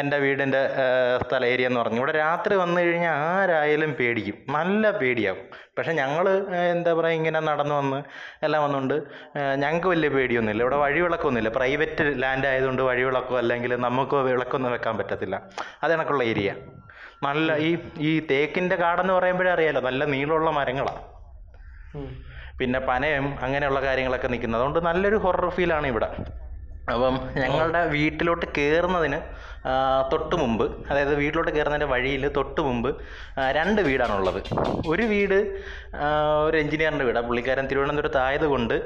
[0.00, 0.60] എന്റെ വീടിന്റെ
[1.22, 1.98] സ്ഥല ഏരിയ എന്ന് പറഞ്ഞു.
[2.02, 4.36] ഇവിടെ രാത്രി വന്നു കഴിഞ്ഞാൽ ആരായാലും പേടിക്കും.
[4.56, 5.42] നല്ല പേടിയാവും.
[5.76, 6.26] പക്ഷെ ഞങ്ങൾ
[6.74, 7.98] എന്താ പറയുക ഇങ്ങനെ നടന്നു വന്ന്
[8.46, 8.96] എല്ലാം വന്നുകൊണ്ട്
[9.62, 10.62] ഞങ്ങൾക്ക് വലിയ പേടിയൊന്നുമില്ല.
[10.66, 11.52] ഇവിടെ വഴിവിളക്കൊന്നുമില്ല.
[11.58, 15.36] പ്രൈവറ്റ് ലാൻഡ് ആയതുകൊണ്ട് വഴിവിളക്കോ അല്ലെങ്കിൽ നമുക്ക് വിളക്കൊന്നും വെക്കാൻ പറ്റത്തില്ല.
[15.82, 16.50] അത് കണക്കുള്ള ഏരിയ
[17.26, 17.70] നല്ല ഈ
[18.08, 21.04] ഈ തേക്കിന്റെ കാടെന്ന് പറയുമ്പോഴേ അറിയാലോ നല്ല നീളമുള്ള മരങ്ങളാണ്
[22.60, 24.60] പിന്നെ പനയും അങ്ങനെയുള്ള കാര്യങ്ങളൊക്കെ നിൽക്കുന്നത്.
[24.60, 26.08] അതുകൊണ്ട് നല്ലൊരു ഹൊറർ ഫീലാണ് ഇവിടെ.
[26.94, 29.18] അപ്പം ഞങ്ങളുടെ വീട്ടിലോട്ട് കയറുന്നതിന്
[30.12, 32.90] തൊട്ട് മുമ്പ് അതായത് വീട്ടിലോട്ട് കയറുന്നതിന്റെ വഴിയിൽ തൊട്ട് മുമ്പ്
[33.58, 34.40] രണ്ട് വീടാണുള്ളത്.
[34.88, 35.38] ഒരു വീട്
[36.46, 38.76] ഒരു എഞ്ചിനീയറിന്റെ വീടാണ് പുള്ളിക്കാരൻ തിരുവനന്തപുരത്ത് ആയതുകൊണ്ട്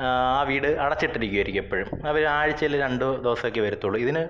[0.00, 0.08] ആ,
[0.48, 1.90] വീട് അടച്ചിട്ടിരിക്കുമായിരിക്കും എപ്പോഴും.
[2.08, 4.00] അവർ ആഴ്ചയിൽ രണ്ട് ദിവസമൊക്കെ വരത്തുള്ളൂ.
[4.00, 4.24] ഇതിന്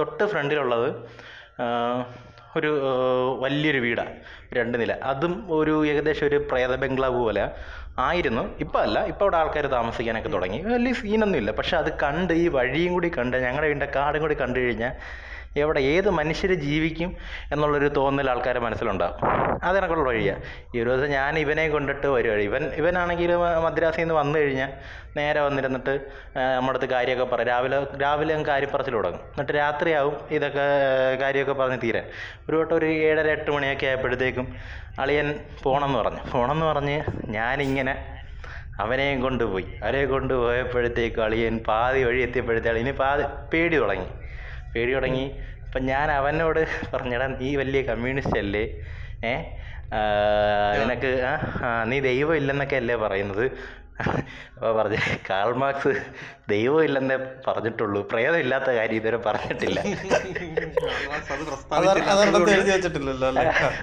[0.00, 0.88] തൊട്ട് ഫ്രണ്ടിലുള്ളത്
[2.56, 2.70] ഒരു
[3.42, 4.12] വലിയൊരു വീടാണ്
[4.58, 4.92] രണ്ട് നില.
[5.10, 7.44] അതും ഒരു ഏകദേശം ഒരു പ്രേത ബംഗ്ലാവ് പോലെ.
[8.00, 8.44] ആയിരുന്നു.
[8.60, 10.58] ഇപ്പം അല്ല ഇപ്പം അവിടെ ആൾക്കാർ താമസിക്കാനൊക്കെ തുടങ്ങി.
[10.74, 11.50] വലിയ സീനൊന്നും ഇല്ല.
[11.50, 14.94] പക്ഷെ അത് കണ്ട് ഈ വഴിയും കൂടി കണ്ട് ഞങ്ങളുടെ വീടിന്റെ കാടും കൂടി കണ്ടു കഴിഞ്ഞാൽ
[15.56, 17.16] എവിടെ ഏത് മനുഷ്യർ ജീവിക്കും
[17.52, 19.18] എന്നുള്ളൊരു തോന്നൽ ആൾക്കാരുടെ മനസ്സിലുണ്ടാകും.
[19.62, 20.42] അത് കണക്കുള്ള വഴിയാണ്
[20.74, 24.72] ഈ ഒരു ദിവസം ഞാൻ ഇവനെ കൊണ്ടിട്ട് വരുവാണ് ഇവൻ ഇവനാണെങ്കിൽ മദ്രാസിൽ നിന്ന് വന്നു കഴിഞ്ഞാൽ
[25.16, 25.90] നേരെ വന്നിരുന്നിട്ട്
[26.36, 29.20] നമ്മുടെ അടുത്ത് കാര്യമൊക്കെ പറയും രാവിലെ രാവിലെ അങ്ങ് കാര്യപ്പറച്ചിൽ തുടങ്ങും.
[29.20, 30.66] എന്നിട്ട് രാത്രിയാവും ഇതൊക്കെ
[31.22, 32.04] കാര്യമൊക്കെ പറഞ്ഞ് തീരാൻ.
[32.48, 34.54] ഒരു വട്ടം ഒരു ഏഴര എട്ട് മണിയൊക്കെ ആയപ്പോഴത്തേക്കും
[34.98, 36.30] അളിയൻ പോണമെന്ന് പറഞ്ഞു.
[36.32, 37.94] പോണമെന്ന് പറഞ്ഞ് ഞാനിങ്ങനെ
[38.80, 39.66] അവനെയും കൊണ്ടുപോയി.
[39.82, 44.06] അവരെ കൊണ്ടുപോയപ്പോഴത്തേക്കും അളിയൻ പാതി വഴി എത്തിയപ്പോഴത്തേക്കും അളിയന് പാതി പേടി തുടങ്ങി.
[44.74, 45.26] പേടി തുടങ്ങി.
[45.66, 46.60] അപ്പം ഞാൻ അവനോട്
[46.94, 48.64] പറഞ്ഞടാ നീ വലിയ കമ്മ്യൂണിസ്റ്റ് അല്ലേ?
[49.24, 49.34] ഏ?
[50.80, 51.10] നിനക്ക്
[51.84, 53.44] നീ ദൈവം ഇല്ലെന്നൊക്കെ അല്ലേ പറയുന്നത്?
[54.56, 54.98] അപ്പോൾ പറഞ്ഞു
[55.30, 55.92] കാൾ മാർക്സ്
[56.48, 57.16] ദൈവം ഇല്ലെന്നേ
[57.48, 58.00] പറഞ്ഞിട്ടുള്ളൂ.
[58.12, 59.80] പ്രേതം ഇല്ലാത്ത കാര്യം ഇതുവരെ പറഞ്ഞിട്ടില്ല.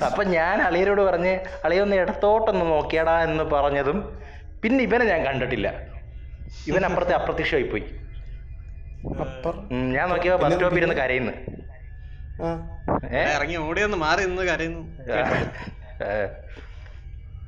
[0.06, 1.34] അപ്പൊ ഞാൻ അളിയനോട് പറഞ്ഞ്
[1.66, 4.00] അളിയൊന്ന് ഇടത്തോട്ടൊന്ന് നോക്കിയടാ എന്ന് പറഞ്ഞതും
[4.64, 5.68] പിന്നെ ഇവനെ ഞാൻ കണ്ടിട്ടില്ല.
[6.68, 7.86] ഇവൻ അപ്പുറത്തെ അപ്രത്യക്ഷമായി പോയി
[9.16, 9.56] അപ്പർ.
[9.72, 11.32] ഞാൻ നോക്കിയപ്പോ ബസ് സ്റ്റോപ്പിൽ ഇരുന്ന് കരയുന്നു.
[12.44, 12.78] ആ.
[13.36, 14.82] ഇറങ്ങി ഓടിയൊന്ന് മാറി നിന്ന് കരയുന്നു.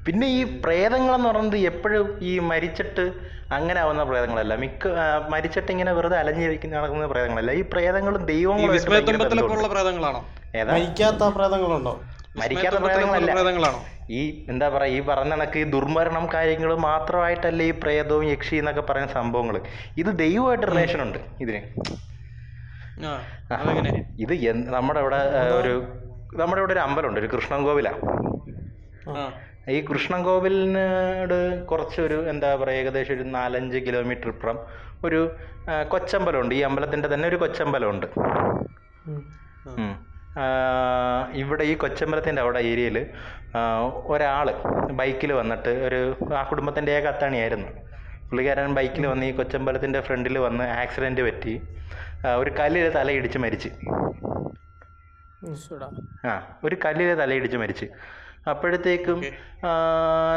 [0.05, 3.13] പിന്നെ ഈ പ്രേതങ്ങളെന്ന് പറയുന്നത് എപ്പോഴും ഈ മരിച്ചിട്ട്
[3.51, 4.55] അങ്ങനെ ആവുന്ന പ്രേതങ്ങളല്ല.
[4.55, 4.87] മിക്ക
[5.29, 7.51] മരിച്ചിട്ട് ഇങ്ങനെ വെറുതെ അലഞ്ഞിരിക്കുന്ന നടക്കുന്ന പ്രേതങ്ങളല്ല.
[7.51, 8.75] ഈ പ്രേതങ്ങളും ദൈവങ്ങളും
[10.65, 12.01] മരിക്കാത്ത പ്രേതങ്ങളുണ്ടോ?
[12.37, 13.31] മരിക്കാത്ത പ്രേതങ്ങളല്ല.
[13.31, 13.85] പ്രേതങ്ങളാണോ?
[14.17, 19.11] ഈ എന്താ പറയുക ഈ പറഞ്ഞ കണക്ക് ഈ ദുർമരണം കാര്യങ്ങൾ മാത്രമായിട്ടല്ല ഈ പ്രേതവും യക്ഷി എന്നൊക്കെ പറയുന്ന
[19.19, 19.55] സംഭവങ്ങൾ
[20.01, 21.61] ഇത് ദൈവമായിട്ട് റിലേഷൻ ഉണ്ട് ഇതിന്.
[24.23, 24.33] ഇത്
[24.77, 25.21] നമ്മുടെ ഇവിടെ
[25.59, 25.73] ഒരു
[26.41, 28.01] നമ്മുടെ ഇവിടെ ഒരു അമ്പലമുണ്ട് ഒരു കൃഷ്ണൻ കോവിലാണ്
[29.75, 31.37] ഈ കൃഷ്ണൻ കോവിലിനോട്
[31.69, 34.57] കുറച്ചൊരു എന്താ പറയുക ഏകദേശം ഒരു നാലഞ്ച് കിലോമീറ്റർ ഇപ്പുറം
[35.07, 35.19] ഒരു
[35.93, 36.53] കൊച്ചമ്പലമുണ്ട്.
[36.59, 38.07] ഈ അമ്പലത്തിന്റെ തന്നെ ഒരു കൊച്ചമ്പലമുണ്ട്.
[41.41, 42.97] ഇവിടെ ഈ കൊച്ചമ്പലത്തിന്റെ അവിടെ ഏരിയയിൽ
[44.13, 44.47] ഒരാൾ
[44.99, 45.99] ബൈക്കിൽ വന്നിട്ട് ഒരു
[46.39, 47.69] ആ കുടുംബത്തിന്റെ ഏക അത്താണിയായിരുന്നു.
[48.29, 51.53] പുള്ളിക്കാരൻ ബൈക്കിൽ വന്ന് ഈ കൊച്ചമ്പലത്തിന്റെ ഫ്രണ്ടിൽ വന്ന് ആക്സിഡന്റ് പറ്റി
[52.41, 53.69] ഒരു കല്ലിൽ തലയിടിച്ച് മരിച്ച്.
[56.29, 56.33] ആ
[56.67, 57.87] ഒരു കല്ലിൽ തലയിടിച്ച് മരിച്ച്.
[58.51, 59.19] അപ്പോഴത്തേക്കും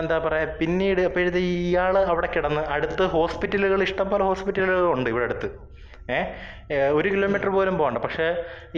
[0.00, 5.48] എന്താ പറയുക പിന്നീട് അപ്പോഴത്തെ ഇയാൾ അവിടെ കിടന്ന് അടുത്ത് ഹോസ്പിറ്റലുകൾ ഇഷ്ടംപോലെ ഹോസ്പിറ്റലുകൾ ഉണ്ട് ഇവിടെ അടുത്ത്.
[6.98, 7.98] ഒരു കിലോമീറ്റർ പോലും പോകണ്ട.
[8.04, 8.26] പക്ഷേ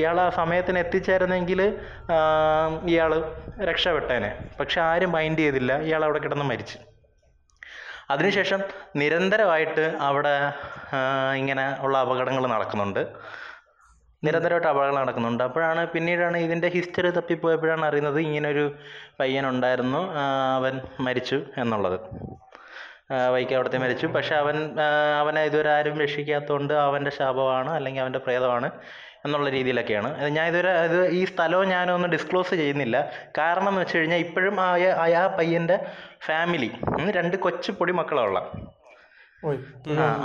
[0.01, 1.61] ഇയാൾ ആ സമയത്തിന് എത്തിച്ചേരുന്നെങ്കിൽ
[2.93, 3.13] ഇയാൾ
[3.71, 5.73] രക്ഷപ്പെട്ടേനെ പക്ഷെ ആരും മൈൻഡ് ചെയ്തില്ല.
[5.89, 6.79] ഇയാൾ അവിടെ കിടന്ന് മരിച്ചു.
[8.13, 8.61] അതിനുശേഷം
[9.01, 10.35] നിരന്തരമായിട്ട് അവിടെ
[11.41, 13.03] ഇങ്ങനെ ഉള്ള അപകടങ്ങൾ നടക്കുന്നുണ്ട്.
[14.27, 15.43] നിരന്തരമായിട്ട് അപകടങ്ങൾ നടക്കുന്നുണ്ട്.
[15.49, 18.65] അപ്പോഴാണ് പിന്നീടാണ് ഇതിന്റെ ഹിസ്റ്ററി തപ്പിപ്പോയപ്പോഴാണ് അറിയുന്നത് ഇങ്ങനൊരു
[19.21, 20.01] പയ്യനുണ്ടായിരുന്നു
[20.59, 21.99] അവൻ മരിച്ചു എന്നുള്ളത്.
[23.29, 24.07] വൈക്കം അവിടുത്തെ മരിച്ചു.
[24.07, 24.81] പക്ഷെ അവൻ
[25.21, 28.71] അവനെ ഇതുവരെ ആരും രക്ഷിക്കാത്തതുകൊണ്ട് അവന്റെ ശാപമാണ് അല്ലെങ്കിൽ അവന്റെ പ്രേതമാണ്
[29.25, 30.19] എന്നുള്ള രീതിയിലൊക്കെയാണ്.
[30.19, 33.11] അത് ഞാൻ ഇതുവരെ ഇത് ഈ സ്ഥലവും ഞാനൊന്നും ഡിസ്ക്ലോസ് ചെയ്യുന്നില്ല.
[33.39, 34.79] കാരണം എന്ന് വെച്ച് കഴിഞ്ഞാൽ ഇപ്പോഴും ആ
[35.15, 35.79] ആ- പയ്യന്റെ
[36.27, 36.71] ഫാമിലി
[37.11, 38.51] രണ്ട് കൊച്ചു പൊടി മക്കളുള്ള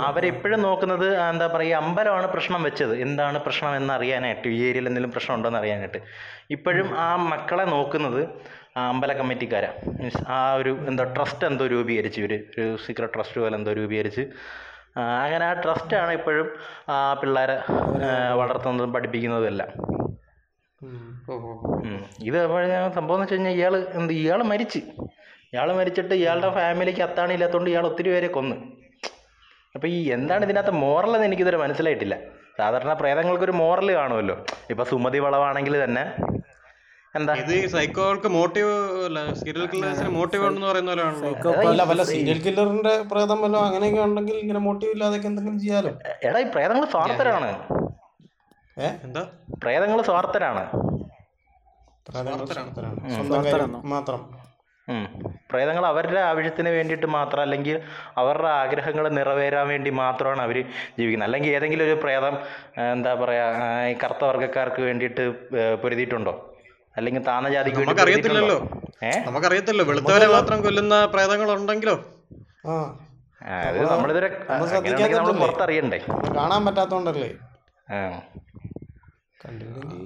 [0.06, 2.96] അവരെപ്പോഴും നോക്കുന്നത് എന്താ പറയുക അമ്പലമാണ് പ്രശ്നം വെച്ചത്.
[2.96, 5.98] എന്താണ് പ്രശ്നം എന്നറിയാനായിട്ട് ഈ ഏരിയയിൽ എന്തെങ്കിലും പ്രശ്നം ഉണ്ടോ എന്ന് അറിയാനായിട്ട്
[6.50, 8.28] ഇപ്പോഴും ആ മക്കളെ നോക്കുന്നത്
[8.88, 9.70] അമ്പല കമ്മിറ്റിക്കാരാ.
[9.98, 14.24] മീൻസ് ആ ഒരു എന്തോ ട്രസ്റ്റ് എന്തോ രൂപീകരിച്ച് ഇവർ ഒരു സീക്രട്ട് ട്രസ്റ്റ് പോലെ എന്തോ രൂപീകരിച്ച്.
[15.24, 16.48] അങ്ങനെ ആ ട്രസ്റ്റാണ് ഇപ്പോഴും
[16.94, 17.56] ആ പിള്ളേരെ
[18.40, 19.70] വളർത്തുന്നതും പഠിപ്പിക്കുന്നതും എല്ലാം.
[22.28, 22.38] ഇത്
[22.98, 24.80] സംഭവം എന്ന് വെച്ച് കഴിഞ്ഞാൽ ഇയാൾ എന്ത് ഇയാൾ മരിച്ച്.
[25.52, 28.56] ഇയാൾ മരിച്ചിട്ട് ഇയാളുടെ ഫാമിലിക്ക് അത്താണില്ലാത്തതുകൊണ്ട് ഇയാൾ ഒത്തിരി പേരെ കൊന്നു.
[29.74, 32.16] അപ്പോൾ ഈ എന്താണ് ഇതിനകത്ത് മോറൽ എന്ന് എനിക്കിതുവരെ മനസ്സിലായിട്ടില്ല.
[32.58, 34.36] സാധാരണ പ്രേതങ്ങൾക്കൊരു മോറൽ കാണുമല്ലോ
[34.72, 36.04] ഇപ്പൊ സുമതി വളവാണെങ്കിൽ തന്നെ
[37.14, 38.74] ഇത് സൈക്കോൾക്ക് മോട്ടീവ്
[39.40, 44.60] സീരിയൽ കില്ലേഴ്സിന് മോട്ടീവ് ഉണ്ടെന്ന് പറയുന്ന പോലെയാണല്ലോ അല്ല വല്ല സീരിയൽ കില്ലറിന്റെ പ്രേതം വല്ലോ അങ്ങനെയൊക്കെ ഉണ്ടെങ്കിൽ ഇങ്ങനെ
[44.66, 45.92] മോട്ടീവ് ഇല്ലാതെ എന്തെങ്കിലും ചെയ്യാലോ?
[46.28, 47.48] എടാ ഈ പ്രേതങ്ങൾ സ്വാർത്ഥരാണ്.
[49.06, 49.22] എന്താ?
[49.64, 50.62] പ്രേതങ്ങൾ സ്വാർത്ഥരാണ്.
[53.94, 54.20] മാത്രം.
[55.50, 57.76] പ്രേതങ്ങൾ അവരുടെ ആവശ്യത്തിന് വേണ്ടിയിട്ട് മാത്രം അല്ലെങ്കിൽ
[58.20, 60.56] അവരുടെ ആഗ്രഹങ്ങൾ നിറവേറാൻ വേണ്ടി മാത്രമാണ് അവർ
[60.98, 61.26] ജീവിക്കുന്നത്.
[61.28, 62.34] അല്ലെങ്കിൽ ഏതെങ്കിലും ഒരു പ്രേതം
[62.94, 65.24] എന്താ പറയുക ഈ കറുത്ത വർഗക്കാർക്ക് വേണ്ടിയിട്ട്
[65.82, 66.34] പൊരുതിയിട്ടുണ്ടോ?
[66.96, 68.58] അല്ലെങ്കിൽ താന്ന ജാതിക്ക് വേണ്ടി നമുക്കറിയത്തില്ലല്ലോ.
[69.26, 72.04] നമുക്കറിയത്തില്ലോ വെളുത്തവരെ മാത്രം കൊല്ലുന്ന പ്രേതങ്ങൾ ഉണ്ടെങ്കിലോ
[72.66, 72.98] ആ.
[73.46, 74.28] ആ, അത് നമ്മളിതുവരെ?
[75.38, 75.98] പുറത്തറിയണ്ടേ?
[76.36, 77.30] കാണാൻ പറ്റാത്തോണ്ടല്ലേ.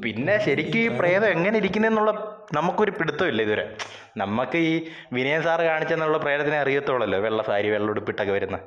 [0.03, 2.11] പിന്നെ ശരിക്കും ഈ പ്രേതം എങ്ങനെ ഇരിക്കുന്നെന്നുള്ള
[2.55, 3.77] നമുക്കൊരു പിടുത്തമില്ല ഇതുവരെ.
[4.16, 8.59] നമുക്ക് ഈ വിനയൻ സാറ് കാണിച്ചെന്നുള്ള പ്രേതത്തിനെ അറിയത്തോളല്ലോ വെള്ള സാരി വെള്ള ഉടുപ്പിട്ടൊക്കെ വരുന്ന.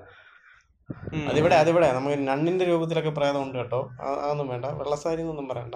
[1.29, 1.91] അതിവിടെ അതിവിടെ.
[1.91, 4.65] നമുക്ക് നണ്ണിന്റെ രൂപത്തിലൊക്കെ പ്രേതം ഉണ്ട് കേട്ടോ അതൊന്നും വേണ്ട.
[4.65, 5.75] വെള്ളസാരി എന്നൊന്നും പറയണ്ട.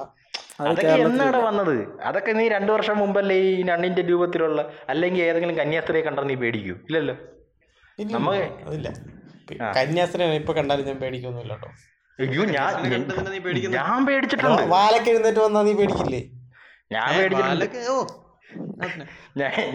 [0.61, 1.75] അതൊക്കെ എന്നാണ് വന്നത്?
[2.09, 4.59] അതൊക്കെ നീ രണ്ടു വർഷം മുമ്പല്ലേ ഈ നണ്ണിന്റെ രൂപത്തിലുള്ള
[4.93, 6.75] അല്ലെങ്കിൽ ഏതെങ്കിലും കന്യാസ്ത്രീയെ കണ്ടാൽ നീ പേടിക്കൂ.
[6.89, 7.15] ഇല്ലല്ലോ?
[8.01, 8.89] ഇല്ല, നമുക്ക് അതില്ല.
[9.77, 11.69] കന്യാസ്ത്രീനെ ഇപ്പൊ കണ്ടാലും ഞാൻ പേടിക്കൊന്നുമില്ല കേട്ടോ.
[12.19, 13.61] അയ്യോ ഞാൻ കന്യാസ്ത്രീ?
[13.79, 14.63] ഞാൻ പേടിച്ചിട്ടുണ്ട്.
[14.75, 16.21] വാലൊക്കെ എഴുന്നേറ്റ് വന്നാ നീ പേടിക്കില്ലേ?
[16.95, 17.65] ഞാൻ പേടിച്ചിട്ടുണ്ട്.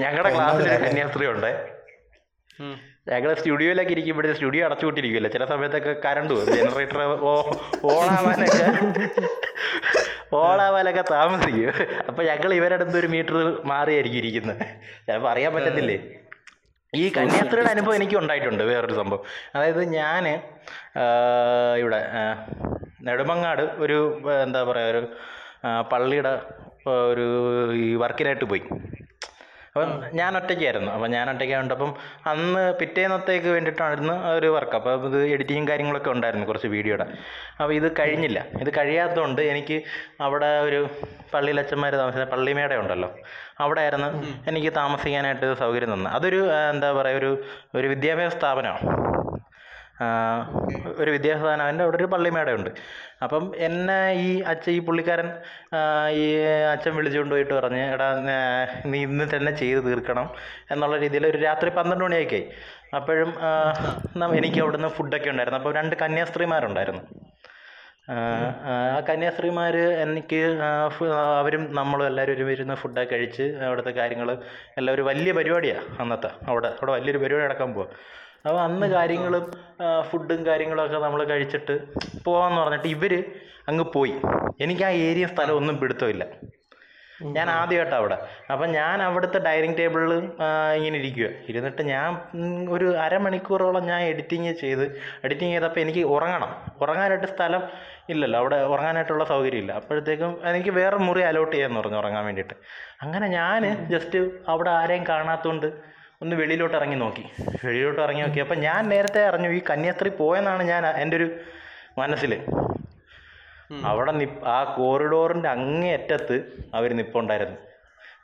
[0.03, 1.51] ഞങ്ങളുടെ ക്ലാസ്സിൽ ഒരു കന്യാസ്ത്രീ ഉണ്ട്.
[2.61, 2.77] ഞങ്ങളുടെ
[3.11, 6.99] ഞങ്ങൾ സ്റ്റുഡിയോയിലൊക്കെ ഇരിക്കും ഇവിടെ സ്റ്റുഡിയോ അടച്ചുവിട്ടിരിക്കുമല്ലോ ചില സമയത്തൊക്കെ കറണ്ട് പോകും ജനറേറ്റർ
[7.92, 8.66] ഓണാവാനൊക്കെ.
[10.35, 11.73] ഓണാവാനൊക്കെ താമസിക്കും.
[12.09, 13.37] അപ്പൊ ഞങ്ങൾ ഇവരുടെ അടുത്ത് ഒരു മീറ്റർ
[13.73, 14.62] മാറിയായിരിക്കും ഇരിക്കുന്നത്.
[15.07, 15.99] ചിലപ്പോൾ അറിയാൻ പറ്റത്തില്ലേ?
[16.93, 19.23] ഈ കന്യാസ്ത്രീയുടെ അനുഭവം എനിക്ക് ഉണ്ടായിട്ടുണ്ട് വേറൊരു സംഭവം.
[19.57, 20.25] അതായത് ഞാൻ
[21.83, 22.01] ഇവിടെ
[23.09, 23.99] നെടുമങ്ങാട് ഒരു
[24.43, 25.03] എന്താ പറയുക ഒരു
[25.93, 26.33] പള്ളിയുടെ
[27.12, 27.27] ഒരു
[27.75, 28.62] ഈ വർക്കിനായിട്ട് പോയി.
[29.77, 30.91] അപ്പം ഞാൻ ഒറ്റയ്ക്കായിരുന്നു.
[30.97, 31.91] അപ്പം ഞാൻ ഒറ്റയ്ക്കായതുകൊണ്ട് അപ്പം
[32.31, 37.07] അന്ന് പിറ്റേന്നത്തേക്ക് വേണ്ടിയിട്ടായിരുന്നു ഒരു വർക്ക് അപ്പോൾ ഇത് എഡിറ്റിങ്ങും കാര്യങ്ങളൊക്കെ ഉണ്ടായിരുന്നു കുറച്ച് വീഡിയോയുടെ
[37.61, 38.39] അപ്പോൾ ഇത് കഴിഞ്ഞില്ല.
[38.62, 39.77] ഇത് കഴിയാത്തതുകൊണ്ട് എനിക്ക്
[40.27, 40.81] അവിടെ ഒരു
[41.35, 43.11] പള്ളിയിൽ അച്ഛന്മാർ താമസിക്കുന്ന പള്ളിമേട ഉണ്ടല്ലോ.
[43.65, 44.09] അവിടെ ആയിരുന്നു
[44.51, 46.15] എനിക്ക് താമസിക്കാനായിട്ട് സൗകര്യം തന്നത്.
[46.17, 46.41] അതൊരു
[46.73, 47.33] എന്താ പറയുക ഒരു
[47.79, 48.97] ഒരു വിദ്യാഭ്യാസ സ്ഥാപനമാണ്.
[51.03, 52.71] ഒരു വിദ്യാസ്ഥാപനം അവന്റെ അവിടെ ഒരു പള്ളിമേടയുണ്ട്.
[53.25, 55.29] അപ്പം എന്നെ ഈ അച്ഛൻ ഈ പുള്ളിക്കാരൻ
[56.23, 56.25] ഈ
[56.73, 58.09] അച്ഛൻ വിളിച്ചുകൊണ്ട് പോയിട്ട് പറഞ്ഞ് എടാ
[58.93, 60.27] നീ ഇന്ന് തന്നെ ചെയ്ത് തീർക്കണം
[60.75, 62.47] എന്നുള്ള രീതിയിൽ ഒരു രാത്രി പന്ത്രണ്ട് മണിയൊക്കെ ആയി
[62.99, 63.31] അപ്പോഴും
[64.41, 65.61] എനിക്ക് അവിടുന്ന് ഫുഡൊക്കെ ഉണ്ടായിരുന്നു.
[65.61, 67.03] അപ്പോൾ രണ്ട് കന്യാസ്ത്രീമാരുണ്ടായിരുന്നു.
[68.71, 70.41] ആ കന്യാസ്ത്രീമാർ എനിക്ക്
[71.41, 74.29] അവരും നമ്മളും എല്ലാവരും ഒരു ഇരുന്ന് ഫുഡൊക്കെ കഴിച്ച് അവിടുത്തെ കാര്യങ്ങൾ
[74.79, 76.31] എല്ലാം ഒരു വലിയ പരിപാടിയാണ് അന്നത്തെ.
[76.51, 77.89] അവിടെ അവിടെ വലിയൊരു പരിപാടി നടക്കാൻ പോവാ.
[78.47, 79.45] അപ്പോൾ അന്ന് കാര്യങ്ങളും
[80.11, 81.75] ഫുഡും കാര്യങ്ങളൊക്കെ നമ്മൾ കഴിച്ചിട്ട്
[82.25, 83.13] പോകാമെന്ന് പറഞ്ഞിട്ട് ഇവർ
[83.71, 84.15] അങ്ങ് പോയി.
[84.65, 86.25] എനിക്ക് ആ ഏരിയ സ്ഥലം ഒന്നും പിടുത്തമില്ല.
[87.37, 88.17] ഞാൻ ആദ്യമായിട്ടാണ് അവിടെ.
[88.53, 90.13] അപ്പം ഞാൻ അവിടുത്തെ ഡൈനിങ് ടേബിളിൽ
[90.79, 92.09] ഇങ്ങനെ ഇരിക്കുക ഇരുന്നിട്ട് ഞാൻ
[92.75, 94.85] ഒരു അരമണിക്കൂറോളം ഞാൻ എഡിറ്റിങ് ചെയ്ത്
[95.25, 96.51] എഡിറ്റിങ് ചെയ്തപ്പോൾ എനിക്ക് ഉറങ്ങണം.
[96.83, 97.63] ഉറങ്ങാനായിട്ട് സ്ഥലം
[98.15, 98.39] ഇല്ലല്ലോ.
[98.43, 102.57] അവിടെ ഉറങ്ങാനായിട്ടുള്ള സൗകര്യം ഇല്ല അപ്പോഴത്തേക്കും എനിക്ക് വേറെ മുറി അലോട്ട് ചെയ്യാമെന്ന് പറഞ്ഞു ഉറങ്ങാൻ വേണ്ടിയിട്ട്.
[103.03, 103.63] അങ്ങനെ ഞാൻ
[103.95, 104.21] ജസ്റ്റ്
[104.55, 105.69] അവിടെ ആരെയും കാണാത്തതുകൊണ്ട്
[106.23, 107.25] ഒന്ന് വെളിയിലോട്ട് ഇറങ്ങി നോക്കി.
[107.65, 108.41] വെളിയിലോട്ട് ഇറങ്ങി നോക്കി.
[108.41, 111.31] അപ്പം ഞാൻ നേരത്തെ അറിഞ്ഞു ഈ കന്യാസ്ത്രീ പോയെന്നാണ് ഞാൻ എന്റെ ഒരു
[111.99, 112.33] മനസ്സിൽ
[113.85, 116.37] അവിടെ നിപ്പ് ആ കോറിഡോറിന്റെ അങ്ങേയറ്റത്ത്
[116.75, 117.57] അവർ നിപ്പുണ്ടായിരുന്നു.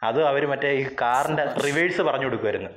[0.02, 2.70] അത് അവർ മറ്റേ ഈ കാറിന്റെ റിവേഴ്സ് പറഞ്ഞു കൊടുക്കുമായിരുന്നു.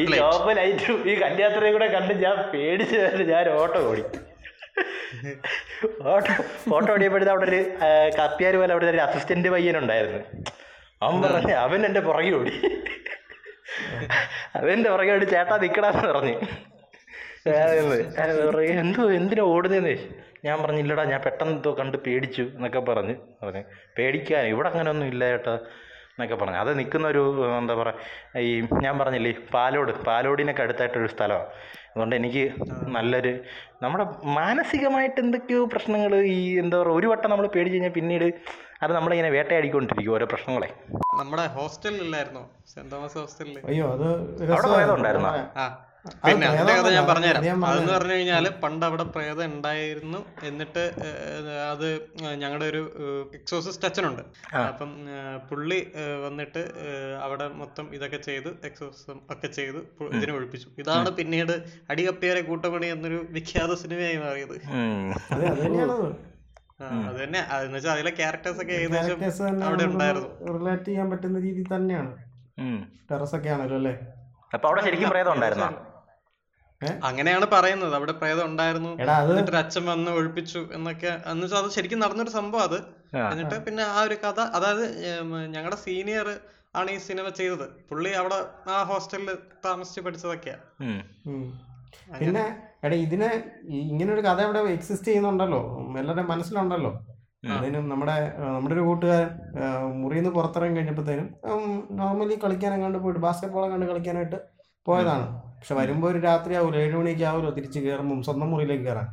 [0.00, 0.06] ഈ.
[0.16, 4.04] ചോപ്പ് ലൈറ്റും ഈ കന്യാസ്ത്രീയും കൂടെ കണ്ട് ഞാൻ പേടിച്ചു തരുന്നു ഞാൻ ഓട്ടോ ഓടി.
[6.02, 6.32] ഓട്ടോ
[6.74, 7.60] ഓട്ടോ ഓടിയപ്പോഴത്തെ അവിടെ ഒരു
[8.18, 10.20] കത്തിയാർ പോലെ അവിടെ ഒരു അസിസ്റ്റന്റ് പയ്യനുണ്ടായിരുന്നു.
[11.04, 12.52] അവൻ പറഞ്ഞു അവൻ എന്റെ പുറകെ ഓടി.
[14.58, 16.36] അവന്റെ പുറകെ ഓടി ചേട്ടാ നിൽക്കടാന്ന് പറഞ്ഞു.
[18.82, 20.08] എന്തോ എന്തിനാ ഓടുന്നേ ചോദിച്ചു
[20.46, 23.62] ഞാൻ പറഞ്ഞില്ലടാ ഞാൻ പെട്ടെന്ന് എന്തോ കണ്ട് പേടിച്ചു എന്നൊക്കെ പറഞ്ഞ് പറഞ്ഞു
[23.96, 25.54] പേടിക്കാൻ ഇവിടെ അങ്ങനെ ഒന്നും ഇല്ല ചേട്ടാ
[26.14, 26.58] എന്നൊക്കെ പറഞ്ഞു.
[26.62, 27.22] അത് നിൽക്കുന്ന ഒരു
[27.60, 28.50] എന്താ പറയുക ഈ
[28.84, 29.92] ഞാൻ പറഞ്ഞില്ലേ പാലോട്.
[30.08, 31.48] പാലോടിനൊക്കെ അടുത്തായിട്ടൊരു സ്ഥലമാണ്
[31.92, 32.42] അതുകൊണ്ട് എനിക്ക്
[32.88, 33.32] നല്ലൊരു
[33.82, 34.04] നമ്മുടെ
[34.36, 38.26] മാനസികമായിട്ട് എന്തൊക്കെയോ പ്രശ്നങ്ങൾ ഈ എന്താ പറയുക ഒരു വട്ടം നമ്മൾ പേടിച്ച് കഴിഞ്ഞാൽ പിന്നീട്
[38.82, 40.68] അത് നമ്മളിങ്ങനെ വേട്ടയാടിക്കൊണ്ടിരിക്കും ഓരോ പ്രശ്നങ്ങളെ.
[41.18, 44.06] നമ്മുടെ ഹോസ്റ്റലിലായിരുന്നു സെന്റ് തോമസ് ഹോസ്റ്റലിൽ അയ്യോ അത്
[45.22, 45.42] അവിടെ?
[45.56, 45.66] ആ.
[46.22, 47.04] പിന്നെ അത് അതിന്റെ കഥ ഞാൻ.
[47.06, 47.42] പറഞ്ഞുതരാം.
[47.64, 47.90] അത് അതെന്ന്.
[47.92, 51.86] പറഞ്ഞു കഴിഞ്ഞാൽ പണ്ട് അവിടെ പ്രേതം ഉണ്ടായിരുന്നു എന്നിട്ട് ഏഹ്, അത്
[52.34, 52.80] ഞങ്ങളുടെ ഒരു
[53.34, 54.22] എക്സോസിസ്റ്റ് അച്ഛനുണ്ട്.
[54.62, 54.90] അപ്പം
[55.50, 59.80] പുള്ളി ഏഹ്, വന്നിട്ട് ഏഹ്, അവിടെ മൊത്തം ഇതൊക്കെ ചെയ്ത് എക്സോസിസം ഒക്കെ ചെയ്ത്
[60.12, 60.68] ഇതിനെ ഒഴിപ്പിച്ചു.
[60.78, 61.54] ഇതാണ് പിന്നീട്
[61.90, 64.56] അടികപ്പിയാരെ കൂട്ടമണി എന്നൊരു വിഖ്യാത സിനിമയായി മാറിയത്.
[67.06, 67.40] അതെ തന്നെ.
[67.50, 69.18] അതെന്ന് വെച്ചാൽ അതിലെ ക്യാരക്ടേഴ്സ് ഒക്കെ ഏകദേശം
[69.64, 70.30] അവിടെ ഉണ്ടായിരുന്നു.
[70.56, 72.12] റിലേറ്റ് ചെയ്യാൻ പറ്റുന്ന രീതി തന്നെയാണ്.
[72.58, 72.78] ഉം.
[73.10, 73.94] ടെറസ് ഒക്കെ ആണല്ലോ അല്ലേ?
[74.52, 75.68] അപ്പൊ അവിടെ ശരിക്കും പ്രേതം ഉണ്ടായിരുന്നോ?
[77.08, 77.94] അങ്ങനെയാണ് പറയുന്നത്.
[77.98, 78.90] അവിടെ പ്രേതം ഉണ്ടായിരുന്നു.
[79.30, 81.12] എന്നിട്ട് അച്ഛൻ വന്ന് ഒഴിപ്പിച്ചു എന്നൊക്കെ.
[81.32, 82.78] എന്ന് വെച്ചാൽ അത് ശരിക്കും നടന്നൊരു സംഭവം അത്.
[83.32, 84.84] എന്നിട്ട് പിന്നെ ആ ഒരു കഥ അതായത്
[85.56, 86.28] ഞങ്ങളുടെ സീനിയർ
[86.80, 87.66] ആണ് ഈ സിനിമ ചെയ്തത്.
[87.90, 88.38] പുള്ളി അവിടെ
[88.74, 89.30] ആ ഹോസ്റ്റലിൽ
[89.64, 90.58] താമസിച്ച് പഠിച്ചതൊക്കെയാ.
[92.20, 92.44] പിന്നെ
[92.84, 95.60] എടാ ഇതിനെ ഇങ്ങനൊരു ഇങ്ങനെ ഒരു കഥ ഇവിടെ എക്സിസ്റ്റ് ചെയ്യുന്നുണ്ടല്ലോ.
[96.00, 96.92] എല്ലാവരുടെ മനസ്സിലുണ്ടല്ലോ.
[97.54, 98.14] അതിനും നമ്മുടെ
[98.54, 99.30] നമ്മുടെ ഒരു കൂട്ടുകാരൻ
[100.00, 101.28] മുറിയിൽ നിന്ന് പുറത്തിറങ്ങി കഴിഞ്ഞപ്പോഴത്തേനും
[102.00, 104.38] നോർമലി കളിക്കാനെങ്ങാണ്ട് പോയിട്ട് ബാസ്കറ്റ് കണ്ട് കളിക്കാനായിട്ട്
[104.86, 105.26] പോയതാണ്.
[105.62, 109.06] പക്ഷെ വരുമ്പോൾ ഒരു രാത്രി ആവുമല്ലോ ഏഴ് മണിക്ക് ആവുമല്ലോ തിരിച്ച് കയറുമ്പോൾ സ്വന്തം മുറിയിലേക്ക് കയറാൻ.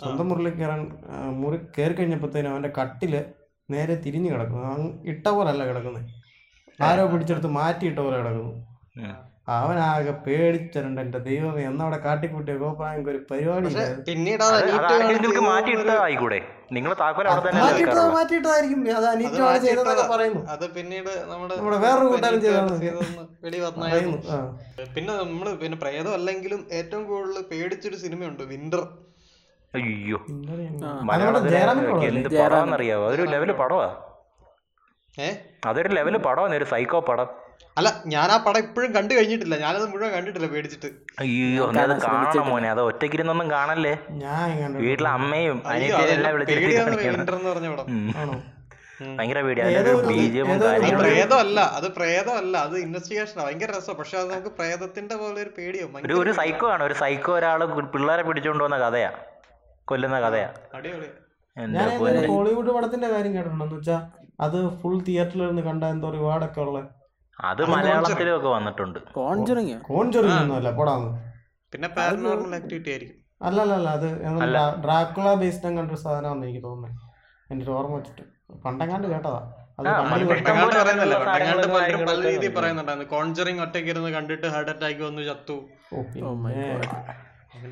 [0.00, 0.80] സ്വന്തം മുറിയിലേക്ക് കയറാൻ
[1.42, 3.12] മുറി കയറി കഴിഞ്ഞപ്പോഴത്തേനും അവന്റെ കട്ടിൽ
[3.68, 6.04] നേരെ തിരിഞ്ഞു കിടക്കുന്നു ഇട്ട പോലെ അല്ല കിടക്കുന്നത്
[6.82, 8.52] ആരോ പിടിച്ചെടുത്ത് മാറ്റിയിട്ട പോലെ കിടക്കുന്നു.
[9.48, 11.62] അവനാകെ പേടിച്ചിട്ടുണ്ട് എന്റെ ദൈവമേ.
[11.62, 13.68] എന്നവിടെ കാട്ടിക്കൂട്ടിയ ഗോപാലക്ക് ഒരു പരിപാടി.
[14.08, 14.42] പിന്നീട്
[15.24, 16.30] നിങ്ങൾ മാറ്റിയിട്ടതായിരിക്കും.
[19.90, 20.46] അത് പറയുന്നു.
[20.46, 22.08] അത് പിന്നീട് നമ്മുടെ വേറൊരു.
[24.96, 28.82] പിന്നെ നമ്മൾ പിന്നെ പ്രേതം അല്ലെങ്കിലും ഏറ്റവും കൂടുതൽ പേടിച്ചൊരു സിനിമയുണ്ട് വിന്റർ.
[29.74, 30.18] അയ്യോ?
[32.08, 33.06] എന്ത് പടമാണെന്നറിയാവോ?
[33.08, 33.88] അതൊരു ലെവൽ പടവാ
[35.20, 35.28] ഏ?
[35.66, 37.47] അതൊരു ലെവൽ പടമാണ് ഒരു സൈക്കോ പടം.
[37.78, 39.56] അല്ല ഞാൻ ആ പടം ഇപ്പോഴും കണ്ടു കഴിഞ്ഞിട്ടില്ല.
[39.64, 40.88] ഞാനത് മുഴുവൻ കണ്ടിട്ടില്ല പേടിച്ചിട്ട്.
[41.22, 42.70] അയ്യോ അത് കാണണം മോനെ.
[42.70, 43.92] അത് ഒറ്റക്കിരുന്നൊന്നും കാണല്ലേ?
[44.84, 46.60] വീട്ടിലെ അമ്മയും അയ്യോ, അനിയത്തിയും എല്ലാം അതെല്ലാം വിളിച്ചിട്ട്
[49.18, 52.56] ഭയങ്കര ഏതോ ഒരു അത് പ്രേതം പ്രേതമല്ല അത് പ്രേതമല്ല.
[52.58, 53.94] അത് ഇൻവെസ്റ്റിഗേഷൻ ഭയങ്കര രസം.
[53.94, 55.86] പക്ഷെ അത് നമുക്ക് പ്രേതത്തിന്റെ പോലെ ഒരു പേടിയോ.
[56.04, 56.82] ഒരു ഒരു സൈക്കോ ആണ്.
[56.84, 57.60] ഒരു സൈക്കോ ഒരാൾ
[57.94, 59.10] പിള്ളേരെ പിടിച്ചോണ്ട് വന്ന കഥയാ.
[59.84, 60.48] കൊല്ലുന്ന കഥയാ.
[60.74, 61.08] അടിപൊളി.
[61.76, 61.88] ഞാൻ
[62.28, 63.98] ഹോളിവുഡ് പടത്തിന്റെ കാര്യം കേട്ടിട്ടുണ്ടോ എന്ന് വെച്ചാ
[64.40, 66.78] അത് ഫുൾ തിയേറ്ററിൽ നിന്ന് കണ്ട എന്തോ റിവാർഡൊക്കെ ഉള്ള.
[67.38, 68.98] അത് മലയാളത്തിലും ഒക്കെ വന്നിട്ടുണ്ട്.
[71.72, 73.16] പിന്നെ പാരനോർമൽ ആക്ടിവിറ്റി ആയിരിക്കും.
[73.48, 73.58] അല്ല.
[73.64, 74.06] അല്ല അല്ല അത്
[74.84, 76.94] ഡ്രാക്കുള ബേസ്ഡ് കണ്ടൊരു സാധനമാണെന്ന് എനിക്ക് തോന്നുന്നത്
[77.52, 78.24] എന്റെ ഒരു ഓർമ്മ വെച്ചിട്ട്.
[78.64, 79.40] പണ്ടെങ്ങാണ്ട് കേട്ടതാ.
[83.12, 85.56] കോൺജറിങ് ഒറ്റയ്ക്ക് ഇരുന്ന് കണ്ടിട്ട് ഹാർട്ട് അറ്റാക്ക് വന്നു ചത്തു.
[85.92, 86.34] ഓ, Oh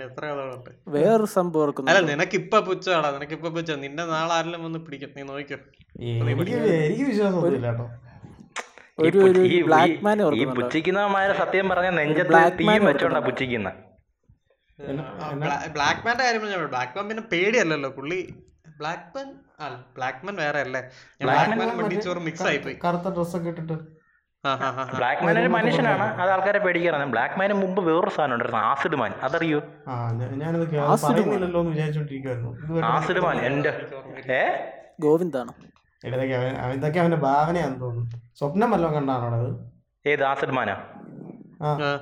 [0.01, 5.11] കഥകളുണ്ട് വേറൊരു സംഭവം അല്ല നിനക്ക് ഇപ്പൊ പുച്ചാടാ നിനക്ക് ഇപ്പൊ പുച്ച നിന്റെ നാളെ ആരെങ്കിലും വന്ന് പിടിക്കും.
[5.17, 5.59] നീ നോക്കിയോ
[6.37, 6.57] എനിക്ക്
[6.95, 7.05] ഈ
[8.99, 13.21] ഒരു ഒരു ഈ- ബ്ലാക്ക് മാൻ ഈ പുച്ഛിക്കുന്നവന്മാരെ സത്യം പറഞ്ഞ നെഞ്ചത്ത് Black man തീയും വെച്ചോണ്ടാ?
[13.21, 13.71] പുച്ഛിക്കുന്ന
[15.75, 18.21] ബ്ലാക്ക് മാന്റെ കാര്യം പറഞ്ഞ ബ്ലാക്ക് മാൻ പിന്നെ പേടിയല്ലല്ലോ പുള്ളി
[18.79, 19.29] ബ്ലാക്ക് മാൻ
[19.61, 20.83] അല്ല ബ്ലാക്ക് മാൻ വേറെ അല്ലേ?
[21.23, 23.77] ബ്ലാക്ക് മാൻ വെടിച്ചോറ് മിക്സ് ആയി പോയി കറുത്ത ഡ്രസ്സൊക്കെ ഇട്ടിട്ട്.
[24.93, 27.07] ബ്ലാക്ക് മാൻ ഒരു മനുഷ്യനാണ് അത് ആൾക്കാരെ പേടിക്കാറാണ്.
[27.13, 29.61] ബ്ലാക്ക് മാന് മുമ്പ് വേറൊരു സാധനം ഉണ്ടായിരുന്നു ആസിഡ് മാൻ അതറിയോ?
[29.89, 32.53] ആ ഞാ- അത് ആസിഡ് പറയുന്നില്ലല്ലോ എന്ന് വിചാരിച്ചോണ്ടിരിക്കുവായിരുന്നു.
[32.91, 33.73] ആസിഡ് മാൻ എന്റെ
[34.35, 34.43] ഏ?
[35.01, 35.53] ഗോവിന്ദാണ്?
[36.05, 38.35] ഇതൊക്കെ അവൻ ഇതൊക്കെ അവന്റെ ഭാവനയാന്ന് തോന്നുന്നു.
[38.39, 39.73] സ്വപ്നം വല്ലതും കണ്ടാണോ അത്?
[40.09, 40.77] ഏത് ആസിഡ് മാനാ?
[41.63, 42.01] ആ.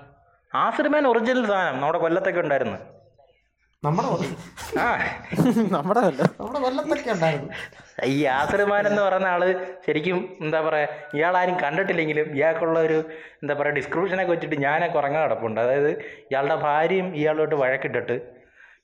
[0.55, 1.75] ആസിഡ് മാൻ ഒറിജിനൽ സാധനം.
[1.75, 2.77] നമ്മുടെ കൊല്ലത്തൊക്കെ ഉണ്ടായിരുന്നു.
[3.85, 4.09] നമ്മുടെ
[4.81, 4.97] ആ.
[5.71, 7.53] നമ്മുടെ നമ്മുടെ കൊല്ലത്തൊക്കെ ഉണ്ടായിരുന്നു.
[8.05, 13.05] ഈ ആസിഡ് മാൻ എന്ന് പറയുന്ന ആൾ ശരിക്കും എന്താ പറയാ ഇയാളാരും കണ്ടിട്ടില്ലെങ്കിലും ഇയാൾക്കുള്ള ഒരു
[13.43, 15.61] എന്താ പറയാ ഡിസ്ക്രിപ്ഷനൊക്കെ വെച്ചിട്ട് ഞാനൊക്കെ ഉറങ്ങാൻ കിടപ്പുണ്ട്.
[15.61, 18.13] അതായത് ഇയാളുടെ ഭാര്യയും ഇയാളോട്ട് വഴക്കിട്ടിട്ട്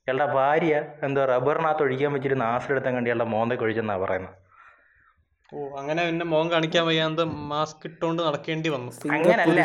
[0.01, 4.40] ഇയാളുടെ ഭാര്യ എന്താ റബ്ബറിനകത്ത് ഒഴിക്കാൻ വെച്ചിരുന്ന ആസിഡ് എടുത്താൽ കണ്ട് ഇയാളുടെ മോന്തയ്ക്ക് ഒഴിച്ചെന്നാണ് പറയുന്നത്
[5.53, 8.91] ഓ അങ്ങനെ പിന്നെ മോൻ കാണിക്കാൻ വയ്യാണ്ട് മാസ്ക് ഇട്ടോണ്ട് നടക്കേണ്ടി വന്നു.
[9.17, 9.61] അങ്ങനല്ല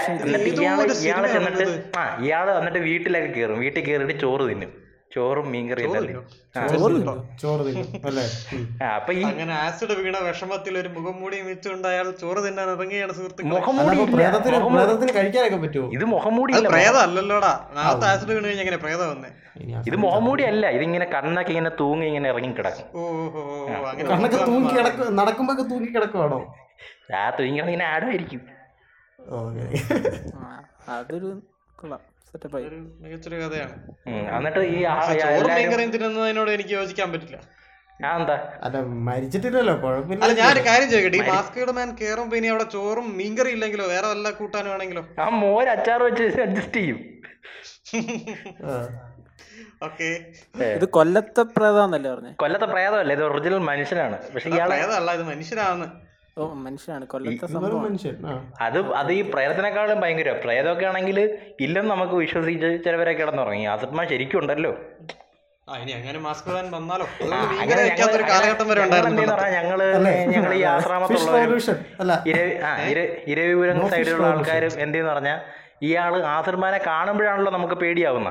[1.04, 1.66] ഇയാൾ ചെന്നിട്ട്
[1.98, 4.72] ആ ഇയാൾ വന്നിട്ട് വീട്ടിലൊക്കെ കയറും വീട്ടിൽ കയറിയിട്ട് ചോറ് തിന്നും.
[5.16, 6.14] ചോറും മീൻകറിയും തന്നെ
[6.72, 6.96] ചോറ്
[7.42, 7.62] ചോറ്
[8.10, 8.24] അല്ലേ?
[8.56, 8.64] ഉം.
[8.84, 13.14] ആ, അപ്പൊ ഈ അങ്ങനെ ആസിഡ് വീണ വിഷമത്തിൽ ഒരു മുഖം മൂടി വെച്ചുകൊണ്ട് അയാൾ ചോറ് തിന്നാൻ ഇറങ്ങിയാണ്
[13.18, 13.50] സുഹൃത്തുക്കളെ.
[13.82, 14.82] അല്ല,
[15.98, 17.54] ഇത് മുഖംമൂടി പ്രേതം അല്ലല്ലോടാ.
[17.78, 19.32] നാളത്തെ ആസിഡ് വീണ് കഴിഞ്ഞാൽ ഇങ്ങനെ പ്രേതം വന്നേ?
[19.90, 20.66] ഇത് മുഖംമൂടി അല്ല.
[20.78, 22.88] ഇതിങ്ങനെ കണ്ണൊക്കെ ഇങ്ങനെ തൂങ്ങി ഇങ്ങനെ ഇറങ്ങി കിടക്കും.
[24.12, 25.06] കണ്ണൊക്കെ തൂങ്ങി കിടക്കും.
[25.22, 26.40] നടക്കുമ്പോ തൂങ്ങി കിടക്കുവാണോ?
[27.20, 28.42] ആ തൂങ്ങി ഇങ്ങനെ ആടുമായിരിക്കും.
[30.96, 31.30] അതൊരു
[31.80, 32.02] കൊള്ളാം.
[32.36, 33.76] സെറ്റപ്പ് ആയി ഒരു മികച്ചൊരു കഥയാണ്.
[34.38, 34.80] എന്നിട്ട് ഈ
[35.94, 37.38] തിന്നുന്നതിനോട് എനിക്ക് യോജിക്കാൻ പറ്റില്ല.
[38.02, 38.36] ഞാൻ എന്താ?
[38.66, 38.78] അല്ല
[39.10, 40.30] മരിച്ചിട്ടില്ലല്ലോ കുഴപ്പമില്ല.
[40.40, 41.18] ഞാനൊരു കാര്യം ചോദിക്കട്ടെ.
[41.18, 43.86] ഈ മാസ്ക് മാൻ കേറുമ്പോ ഇനി അവിടെ ചോറും മീൻകറി ഇല്ലെങ്കിലോ?
[43.94, 45.04] വേറെ വല്ല കൂട്ടാനും ആണെങ്കിലോ?
[45.24, 47.00] ആ മോര് അച്ചാർ വെച്ച് അഡ്ജസ്റ്റ് ചെയ്യും.
[49.88, 50.10] ഓക്കെ.
[50.78, 52.32] ഇത് കൊല്ലത്തെ പ്രേതാന്നല്ലേ പറഞ്ഞേ?
[52.44, 53.14] കൊല്ലത്തെ പ്രേതമല്ല?
[53.14, 54.18] ഇത് ഒറിജിനൽ മനുഷ്യനാണ്.
[54.36, 54.76] പക്ഷെ ഇയാളെ
[55.20, 55.86] ഇത് മനുഷ്യരാണ്.
[55.86, 56.05] ഓ
[56.40, 57.08] മനുഷ്യനാണ്.
[57.08, 58.16] കൊല്ലത്തെ ഇത് സംഭവം മനുഷ്യൻ
[58.62, 60.32] അത് അത് ഈ പ്രേതത്തിനേക്കാളും ഭയങ്കര.
[60.32, 63.66] പ്രേതമൊക്കെ ആണെങ്കിൽ ഇല്ലെന്ന് നമുക്ക് വിശ്വസിച്ച് ചിലവരെ കിടന്നുറങ്ങി.
[63.66, 64.78] ആത്മാ ശരിക്കും ഉണ്ടല്ലോ.
[65.70, 67.06] ആ ഇനി അങ്ങനെ മാസ്ക് മാൻ വന്നാലോ?
[67.06, 68.24] അത് ആ, മീൻകറി അങ്ങനെ കഴിക്കാത്ത ഒരു
[69.52, 69.84] ഞങ്ങൾ
[70.26, 70.62] ഞങ്ങൾ ഈ
[72.92, 74.28] ഇര- ഇരവിപുരം സൈഡിലുള്ള.
[74.28, 75.42] ആൾക്കാരും എന്തെന്ന് പറഞ്ഞാൽ
[75.82, 78.28] ഇയാൾ ആസർമാനെ കാണുമ്പോഴാണല്ലോ നമുക്ക് പേടിയാവുന്ന.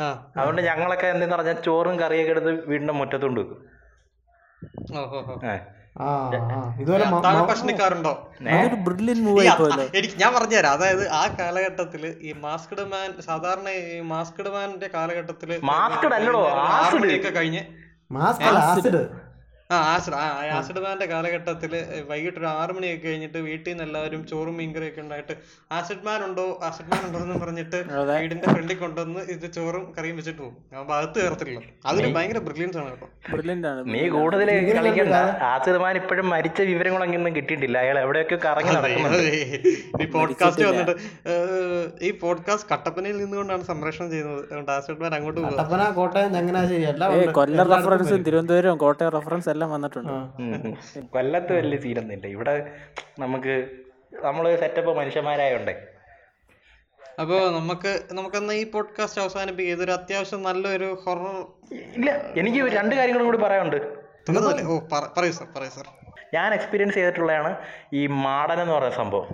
[0.00, 0.32] ആ.
[0.36, 3.66] അതുകൊണ്ട് ഞങ്ങളൊക്കെ എന്തെന്ന് പറഞ്ഞാൽ ചോറും കറിയൊക്കെ എടുത്ത് വീടിന്റെ മുറ്റത്തുകൊണ്ട് വെക്കും.
[9.94, 10.72] എനിക്ക് ഞാൻ പറഞ്ഞുതരാം.
[10.72, 15.50] അതായത് ആ കാലഘട്ടത്തിൽ ഈ മാസ്ക്ഡ് മാൻ സാധാരണ ഈ മാസ്ക്ഡ് മാന്റെ കാലഘട്ടത്തിൽ
[16.74, 17.62] ആറ് മണിയൊക്കെ കഴിഞ്ഞ്
[18.12, 19.02] മാസ്ക് ആസിഡ്
[19.70, 20.26] ആ ആസിഡ് ആ
[20.58, 21.72] ആസിഡ് മാന്റെ കാലഘട്ടത്തിൽ
[22.10, 25.34] വൈകിട്ട് ഒരു ആറു മണിയൊക്കെ കഴിഞ്ഞിട്ട് വീട്ടിൽ നിന്ന് എല്ലാവരും ചോറും മീൻകറിയൊക്കെ ഒക്കെ ഉണ്ടായിട്ട്
[25.72, 27.78] ആസിഡ് മാൻ ഉണ്ടോ ആസിഡ് മാൻ ഉണ്ടോ എന്ന് പറഞ്ഞിട്ട്
[28.20, 30.56] വീടിന്റെ ഫ്രണ്ടിൽ കൊണ്ടുവന്ന് ഇത് ചോറും കറിയും വെച്ചിട്ട് പോകും.
[30.72, 33.08] ഞാൻ ഭാഗത്ത് കയറത്തില്ല അതൊരു ഭയങ്കര ബ്രില്യൻസ് ആണ് കേട്ടോ.
[33.90, 35.14] നീ കൂടുതൽ കളിക്കണ്ട.
[35.84, 37.78] മാൻ ഇപ്പോഴും മരിച്ച വിവരങ്ങളൊന്നും കിട്ടിയിട്ടില്ല.
[37.78, 39.20] അയാൾ എവിടെയൊക്കെ കറങ്ങി നടക്കുന്നത്
[40.02, 40.96] ഈ പോഡ്കാസ്റ്റ് വന്നിട്ട്
[42.04, 44.42] ഈ പോഡ്കാസ്റ്റ് കട്ടപ്പനയിൽ നിന്നുകൊണ്ടാണ് സംപ്രേഷണം ചെയ്യുന്നത്.
[44.44, 45.56] അതുകൊണ്ട് ആസിഡ് മാൻ അങ്ങോട്ട് പോകും.
[47.40, 50.12] കൊല്ലം റെഫറൻസും തിരുവനന്തപുരം കോട്ടയം റെഫറൻസ് എല്ലാം വന്നിട്ടുണ്ട്.
[51.14, 52.26] കൊല്ലത്ത് വലിയ സീനൊന്നുമില്ല.
[52.26, 52.52] ഇവിടെ
[53.18, 53.54] നമുക്ക്
[54.26, 55.74] നമ്മൾ സെറ്റപ്പ് മനുഷ്യന്മാരായോണ്ടേ.
[57.20, 59.74] അപ്പൊ നമുക്ക് നമുക്കെന്നാ ഈ പോഡ്കാസ്റ്റ് അവസാനിപ്പിക്കുക?
[59.76, 61.26] ഇതൊരു അത്യാവശ്യം നല്ലൊരു ഹൊറർ
[61.96, 63.76] ഇല്ല എനിക്ക് രണ്ട് കാര്യങ്ങളും കൂടി പറയാനുണ്ട്.
[64.72, 64.78] ഓ
[65.18, 65.86] പറയൂ സർ പറയൂ സർ
[66.34, 67.56] ഞാൻ എക്സ്പീരിയൻസ് ചെയ്തിട്ടുള്ളതാണ്
[67.92, 69.28] ഈ മാടൻ എന്ന് പറയുന്ന സംഭവം.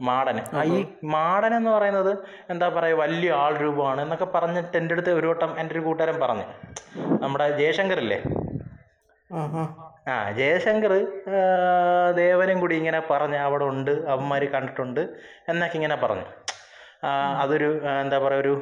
[0.00, 0.38] മാടൻ.
[0.56, 2.18] ആ ഈ മാടൻ എന്ന് പറയുന്നത്
[2.50, 2.96] എന്താ പറയുക?
[2.98, 6.46] വലിയ ആൾ രൂപമാണ് എന്നൊക്കെ പറഞ്ഞിട്ട് എന്റെ അടുത്ത് ഒരു വട്ടം എന്റെ ഒരു കൂട്ടുകാരൻ പറഞ്ഞു.
[7.22, 8.18] നമ്മുടെ ജയശങ്കർ ഇല്ലേ?
[10.08, 10.92] ആ, ജയശങ്കർ
[12.16, 15.00] ദേവനും കൂടി ഇങ്ങനെ പറഞ്ഞ് അവിടെ ഉണ്ട് അവന്മാർ കണ്ടിട്ടുണ്ട്
[15.48, 16.26] എന്നൊക്കെ ഇങ്ങനെ പറഞ്ഞു.
[17.42, 17.68] അതൊരു
[18.02, 18.52] എന്താ പറയുക ഒരു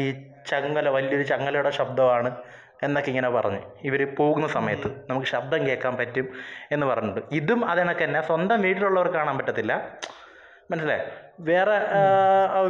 [0.00, 0.04] ഈ
[0.50, 2.30] ചങ്ങല വലിയൊരു ചങ്ങലയുടെ ശബ്ദമാണ്
[2.82, 3.60] എന്നൊക്കെ ഇങ്ങനെ പറഞ്ഞു.
[3.82, 6.26] ഇവർ പോകുന്ന സമയത്ത് നമുക്ക് ശബ്ദം കേൾക്കാൻ പറ്റും
[6.70, 7.34] എന്ന് പറഞ്ഞിട്ടുണ്ട്.
[7.34, 9.74] ഇതും അതിനൊക്കെ തന്നെ സ്വന്തം വീട്ടിലുള്ളവർക്ക് കാണാൻ പറ്റത്തില്ല.
[10.70, 11.02] മനസ്സിലായി?
[11.48, 11.74] വേറെ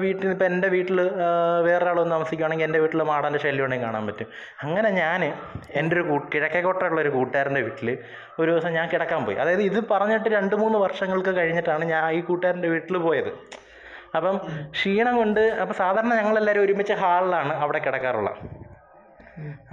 [0.05, 0.99] വീട്ടിൽ ഇപ്പം എന്റെ വീട്ടിൽ
[1.67, 4.29] വേറെ വന്ന് താമസിക്കുകയാണെങ്കിൽ എന്റെ വീട്ടിൽ മാടന്റെ ശല്യം ഉണ്ടെങ്കിൽ കാണാൻ പറ്റും.
[4.63, 5.21] അങ്ങനെ ഞാൻ
[5.81, 7.89] എന്റെ ഒരു കൂ കിഴക്കേക്കോട്ടുള്ള ഒരു കൂട്ടുകാരന്റെ വീട്ടിൽ
[8.41, 9.37] ഒരു ദിവസം ഞാൻ കിടക്കാൻ പോയി.
[9.37, 13.31] അതായത് ഇത് പറഞ്ഞിട്ട് രണ്ട് മൂന്ന് വർഷങ്ങൾക്ക് കഴിഞ്ഞിട്ടാണ് ഞാൻ ഈ കൂട്ടുകാരന്റെ വീട്ടിൽ പോയത്.
[14.17, 14.37] അപ്പം
[14.73, 18.39] ക്ഷീണം കൊണ്ട് അപ്പം സാധാരണ ഞങ്ങളെല്ലാവരും ഒരുമിച്ച് ഹാളിലാണ് അവിടെ കിടക്കാറുള്ളത്.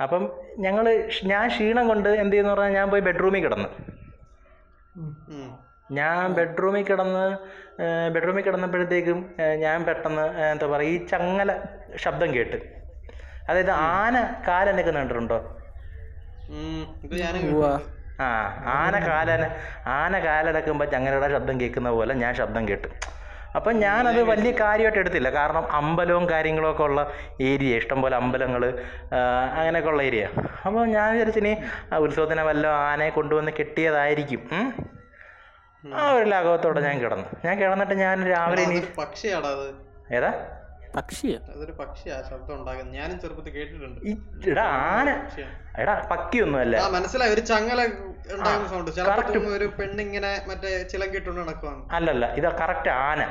[0.04, 0.24] അപ്പം
[0.60, 0.86] ഞങ്ങൾ
[1.32, 3.70] ഞാൻ ക്ഷീണം കൊണ്ട് എന്ത് ചെയ്യുന്നു പറഞ്ഞാൽ ഞാൻ പോയി ബെഡ്റൂമിൽ കിടന്നു.
[5.92, 7.26] ഞാൻ ബെഡ്റൂമിൽ കിടന്ന്
[8.14, 11.52] ബെഡ്റൂമിൽ കിടന്നപ്പോഴത്തേക്കും ഞാൻ പെട്ടെന്ന് എന്താ പറയുക ഈ ചങ്ങല
[11.96, 12.58] ശബ്ദം കേട്ട്.
[13.50, 14.16] അതായത് ആന
[14.48, 15.40] കാലനൊക്കെ കണ്ടിട്ടുണ്ടോ?
[17.04, 17.80] ഇത് ഞാൻ ഉവ്വ.
[18.22, 18.26] ആ
[18.80, 19.46] ആന കാലന
[19.88, 22.88] ആന കാലടക്കുമ്പോൾ ചങ്ങലയുടെ ശബ്ദം കേൾക്കുന്ന പോലെ ഞാൻ ശബ്ദം കേട്ടു.
[23.56, 25.30] അപ്പം ഞാനത് വലിയ കാര്യമായിട്ട് എടുത്തില്ല.
[25.30, 28.64] കാരണം അമ്പലവും കാര്യങ്ങളും ഒക്കെ ഉള്ള ഏരിയ ഇഷ്ടംപോലെ അമ്പലങ്ങൾ
[29.58, 30.24] അങ്ങനെയൊക്കെ ഉള്ള ഏരിയ.
[30.66, 34.42] അപ്പോൾ ഞാൻ വിചാരിച്ചിനി ഇനി ഉത്സവത്തിന് വല്ല ആനയെ കൊണ്ടുവന്ന് കെട്ടിയതായിരിക്കും.
[35.84, 37.26] ആ ഒരു ലാഘവത്തോടെ ഞാൻ കിടന്നു.
[37.46, 39.68] ഞാൻ കിടന്നിട്ട് ഞാൻ രാവിലെ ഇനി പക്ഷിയാടാ അത്.
[40.16, 40.32] ഏതാ?
[40.96, 41.40] പക്ഷിയോ?
[41.56, 44.00] അതൊരു പക്ഷിയാ ശബ്ദം ഉണ്ടാക്കുന്നത് ഞാനും ചെറുപ്പത്തിൽ കേട്ടിട്ടുണ്ട്.
[44.50, 45.10] എടാ ആന.
[45.82, 46.76] എടാ പക്കിയൊന്നുമല്ല.
[46.78, 47.32] ആ മനസ്സിലായി.
[47.34, 47.80] ഒരു ചങ്ങല
[49.80, 51.82] പെണ്ണിങ്ങനെ മറ്റേ ചിലങ്കിട്ടുണ്ട് നടക്കുവാണ്.
[51.92, 53.22] അല്ലല്ല ഇത് കറക്റ്റ് ആന.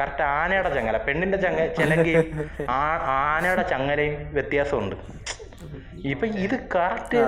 [0.00, 0.96] കറക്റ്റ് ആനയുടെ ചങ്ങല.
[0.96, 2.26] പെണ്ണിന്റെ ചങ്ങ ചിലങ്കയും
[2.70, 4.96] ആ ആനയുടെ ചങ്ങലയും വ്യത്യാസമുണ്ട്.
[6.12, 7.18] ഇപ്പൊ ഇത് കറക്റ്റ്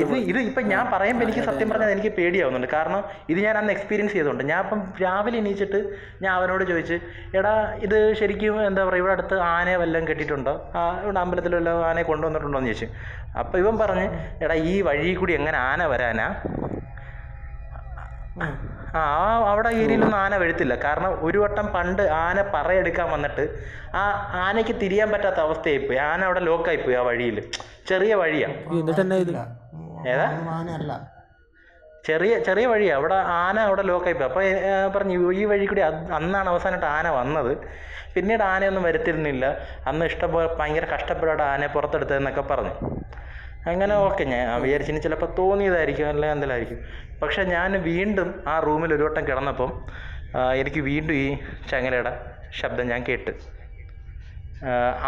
[0.00, 2.68] ഇത് ഇത് ഇപ്പൊ ഞാൻ പറയുമ്പോൾ എനിക്ക് സത്യം പറഞ്ഞാൽ എനിക്ക് പേടിയാവുന്നുണ്ട്.
[2.76, 3.00] കാരണം
[3.32, 4.42] ഇത് ഞാൻ അന്ന് എക്സ്പീരിയൻസ് ചെയ്തുകൊണ്ട്.
[4.50, 5.80] ഞാൻ ഇപ്പം രാവിലെ എണീച്ചിട്ട്
[6.24, 6.98] ഞാൻ അവനോട് ചോദിച്ച്
[7.38, 7.54] എടാ
[7.86, 10.54] ഇത് ശരിക്കും എന്താ പറയുക ഇവിടെ അടുത്ത് ആനയെ വല്ലതും കെട്ടിയിട്ടുണ്ടോ?
[10.78, 12.58] ആ ഇവിടെ അമ്പലത്തിൽ വല്ല ആനയെ കൊണ്ടുവന്നിട്ടുണ്ടോ?
[12.62, 12.88] എന്ന് ചോദിച്ചു.
[13.42, 14.06] അപ്പോൾ ഇവൻ പറഞ്ഞ്
[14.44, 16.28] എടാ ഈ വഴി കൂടി എങ്ങനെ ആന വരാനാ?
[18.96, 23.44] ആ ആ അവിടെ ഏരിയയിലൊന്നും ആന വഴുത്തില്ല കാരണം ഒരു വട്ടം പണ്ട് ആന പറയെടുക്കാൻ വന്നിട്ട്
[23.94, 24.02] ആ
[24.44, 27.38] ആനയ്ക്ക് തിരിയാൻ പറ്റാത്ത അവസ്ഥയായി പോയി ആന അവിടെ ലോക്കായി പോയി ആ വഴിയിൽ.
[27.88, 28.48] ചെറിയ വഴിയാ.
[28.72, 29.34] എന്നിട്ട് എന്നാ ഇത്?
[30.12, 30.26] ഏതാ?
[30.56, 30.92] ആനയല്ല.
[32.04, 34.44] ചെറിയ ചെറിയ വഴിയാണ് അവിടെ ആന അവിടെ ലോക്കായി പോയി അപ്പോൾ
[34.96, 35.82] പറഞ്ഞു ഈ വഴി കൂടി
[36.18, 37.52] അന്നാണ് അവസാനമായിട്ട് ആന വന്നത്.
[38.14, 39.44] പിന്നീട് ആനയൊന്നും വരുത്തിരുന്നില്ല.
[39.86, 42.74] അന്ന് ഇഷ്ടം പോലെ ഭയങ്കര കഷ്ടപ്പെടാതെ ആനയെ പുറത്തെടുത്തതെന്നൊക്കെ പറഞ്ഞു.
[43.70, 46.80] അങ്ങനെ ഓക്കെ ഞാൻ വിചാരിച്ചു ഇനി ചിലപ്പോൾ തോന്നിയതായിരിക്കും അല്ലെങ്കിൽ എന്തെല്ലാമായിരിക്കും
[47.22, 49.70] പക്ഷെ ഞാൻ വീണ്ടും ആ റൂമിൽ ഒരു വട്ടം കിടന്നപ്പം
[50.60, 51.26] എനിക്ക് വീണ്ടും ഈ
[51.72, 52.12] ചങ്ങലയുടെ
[52.60, 53.32] ശബ്ദം ഞാൻ കേട്ട്.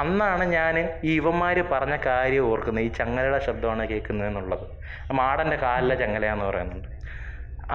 [0.01, 0.75] അന്നാണ് ഞാൻ
[1.09, 4.65] ഈ ഇവന്മാർ പറഞ്ഞ കാര്യം ഓർക്കുന്നത് ഈ ചങ്ങലയുടെ ശബ്ദമാണ് കേൾക്കുന്നത് എന്നുള്ളത്
[5.21, 6.89] മാടന്റെ കാലിലെ ചങ്ങലയാന്ന് പറയുന്നുണ്ട്.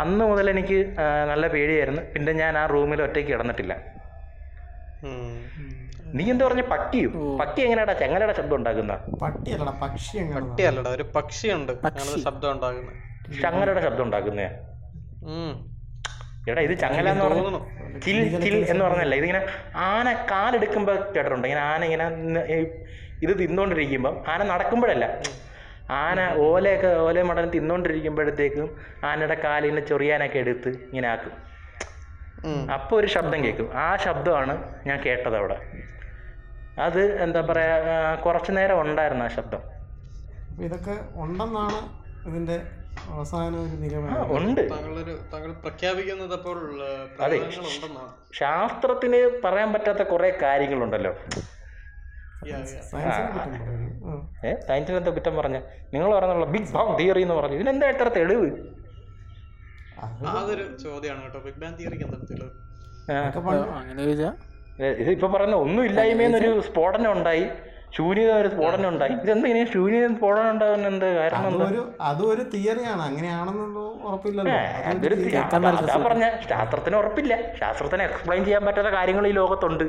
[0.01, 0.77] അന്ന് മുതൽ എനിക്ക്
[1.31, 2.03] നല്ല പേടിയായിരുന്നു.
[2.13, 3.73] പിന്നെ ഞാൻ ആ റൂമിൽ ഒറ്റയ്ക്ക് കിടന്നിട്ടില്ല.
[6.17, 6.63] നീ എന്താ പറഞ്ഞ?
[6.71, 7.09] പട്ടിയോ
[7.41, 7.93] പട്ടി എങ്ങനെയാടാ?
[8.01, 8.93] ചെങ്ങലയുടെ ശബ്ദം ഉണ്ടാക്കുന്ന?
[9.21, 11.71] പട്ടിയല്ലടാ പക്ഷി പട്ടിയല്ലടാ ഒരു പക്ഷിയുണ്ട്.
[12.25, 12.59] ശബ്ദം
[13.43, 14.47] ചങ്ങലയുടെ ശബ്ദം ഉണ്ടാക്കുന്നേ.
[16.51, 17.59] എടാ ഇത് ചങ്ങല എന്ന് പറഞ്ഞു
[18.05, 19.15] കിൽ കിൽ എന്ന് പറഞ്ഞല്ല?
[19.21, 19.41] ഇതിങ്ങനെ
[19.89, 21.45] ആന കാലെടുക്കുമ്പോൾ കേട്ടിട്ടുണ്ട്?
[21.49, 22.05] ഇങ്ങനെ ആന ഇങ്ങനെ
[23.25, 25.05] ഇത് തിന്നുകൊണ്ടിരിക്കുമ്പം ആന നടക്കുമ്പോഴല്ല.
[26.01, 28.67] ആന ഓലയൊക്കെ ഓല മടൽ തിന്നുകൊണ്ടിരിക്കുമ്പോഴത്തേക്കും
[29.09, 31.33] ആനയുടെ കാലിനെ ചൊറിയാനൊക്കെ എടുത്ത് ഇങ്ങനെ ആക്കും.
[32.75, 34.53] അപ്പൊ അപ്പോൾ ഒരു ശബ്ദം കേൾക്കും ആ ശബ്ദമാണ്
[34.87, 35.57] ഞാൻ കേട്ടത് അവിടെ.
[36.77, 37.73] അത് എന്താ പറയാ
[38.25, 39.61] കുറച്ച് നേരം ഉണ്ടായിരുന്നു ആ ശബ്ദം.
[40.65, 41.79] ഇതൊക്കെ ഉണ്ടെന്നാണ്
[42.29, 42.57] ഇതിന്റെ
[43.13, 44.61] അവസാന ഒരു ആ നിഗമനം ഉണ്ട്
[45.31, 46.57] താങ്കൾ പ്രഖ്യാപിക്കുന്നത് അപ്പോൾ
[47.25, 47.37] അതെ.
[48.33, 51.13] ശാസ്ത്രത്തിന് പറയാൻ പറ്റാത്ത കുറെ കാര്യങ്ങളുണ്ടല്ലോ.
[54.45, 55.57] ഏ സയൻസിന് എന്താ കുറ്റം പറഞ്ഞ?
[55.93, 57.55] നിങ്ങൾ പറഞ്ഞുള്ള ബിഗ് ബാങ് തിയറി എന്ന് പറഞ്ഞു.
[57.55, 58.49] ഇതിനെന്താ ഇത്ര തെളിവ്?
[60.03, 61.39] അത് അതൊരു ചോദ്യമാണ് കേട്ടോ.
[61.39, 62.51] ബിഗ് ബാങ് തിയറിക്ക് എന്താ തെളിവ്?
[63.11, 63.15] ആ,
[63.81, 64.01] അങ്ങനെ
[64.79, 67.45] ഇത് ഇപ്പൊ പറഞ്ഞ ഒന്നും ഇല്ലായ്മയെന്നൊരു സ്ഫോടനം ഉണ്ടായി
[67.97, 71.61] ശൂന്യത ഒരു സ്ഫോടനം ഉണ്ടായി ഇതെന്താ ഇങ്ങനെ ശൂന്യത സ്ഫോടനം ഉണ്ടാകുന്ന എന്ത് കാരണം
[72.01, 73.01] അതൊരു തിയറിയാണ്.
[73.01, 76.01] അങ്ങനെയാണെന്നൊന്നും ഉറപ്പില്ലല്ലോ.
[76.03, 77.33] പറഞ്ഞ ശാസ്ത്രത്തിന് ഉറപ്പില്ല.
[77.59, 79.85] ശാസ്ത്രത്തിന് എക്സ്പ്ലെയിൻ ചെയ്യാൻ പറ്റാത്ത കാര്യങ്ങൾ ഈ ലോകത്തുണ്ട്.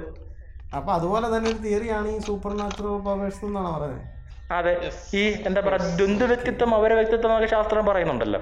[0.75, 4.11] അപ്പൊ അതുപോലെ തന്നെ ഒരു തിയറിയാണ് ഈ സൂപ്പർ നാച്ചുറൽ പവേഴ്സ് എന്നാണ് പറയുന്നത്.
[4.53, 4.73] അതെ.
[5.14, 8.40] ഈ എന്താ പറയാ ദ്വന്ദ് വ്യക്തിത്വം അവരെ വ്യക്തിത്വം എന്നൊക്കെ ശാസ്ത്രം പറയുന്നുണ്ടല്ലോ.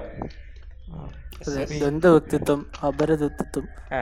[1.43, 1.53] ആ.
[1.53, 4.01] അതെ ദ്വന്ദ് വ്യക്തിത്വം അപരതത്വം ആ.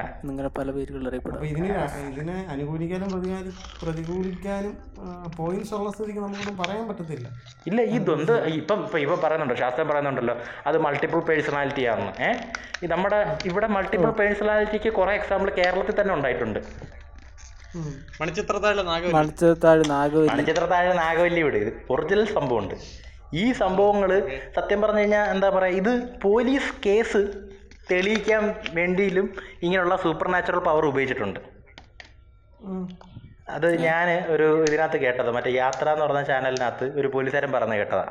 [0.57, 1.43] പല പേരുകളിൽ അറിയപ്പെടും.
[1.45, 1.69] ഇതിനെ
[2.11, 3.51] ഇതിനെ അനുകൂലിക്കാനും പ്രതികാരി
[3.83, 4.73] പ്രതികൂലിക്കാനും
[5.37, 7.27] പോയിന്റ്സ് ഉള്ള സ്ഥിതിക്ക് നമുക്കൊന്നും പറയാൻ പറ്റത്തില്ല.
[7.67, 10.35] ഇല്ല ഈ ദ്വന്ദ് ഇപ്പം ഇപ്പം ഇവ പറയുന്നുണ്ടോ ശാസ്ത്രം പറയുന്നുണ്ടല്ലോ
[10.67, 12.13] അത് മൾട്ടിപ്പിൾ പേഴ്സണാലിറ്റി ആണെന്ന്.
[12.23, 12.39] ഏഹ്
[12.83, 16.59] ഈ നമ്മുടെ ഇവിടെ മൾട്ടിപ്പിൾ പേഴ്സണാലിറ്റിക്ക് കുറേ എക്സാമ്പിൾ കേരളത്തിൽ തന്നെ ഉണ്ടായിട്ടുണ്ട്.
[18.21, 19.13] മണിച്ചിത്രത്താഴ് നാഗവല്ലി.
[19.15, 20.31] മണിച്ചിത്രത്താഴ് നാഗവല്ലി.
[20.31, 22.75] മണിച്ചിത്ര താഴെ നാഗവല്ലി ഇവിടെ ഇത് ഒറിജിനൽ സംഭവമുണ്ട്.
[23.33, 24.11] ഈ സംഭവങ്ങൾ
[24.55, 27.21] സത്യം പറഞ്ഞു കഴിഞ്ഞാൽ എന്താ പറയുക ഇത് പോലീസ് കേസ്
[27.91, 29.27] തെളിയിക്കാൻ വേണ്ടിയിലും
[29.63, 31.39] ഇങ്ങനെയുള്ള സൂപ്പർ നാച്ചുറൽ പവർ ഉപയോഗിച്ചിട്ടുണ്ട്
[33.49, 35.31] അത് ഞാൻ ഒരു ഇതിനകത്ത് കേട്ടത്.
[35.31, 38.05] മറ്റേ യാത്ര എന്ന് പറഞ്ഞ ചാനലിനകത്ത് ഒരു പോലീസുകാരൻ പറഞ്ഞു കേട്ടതാ.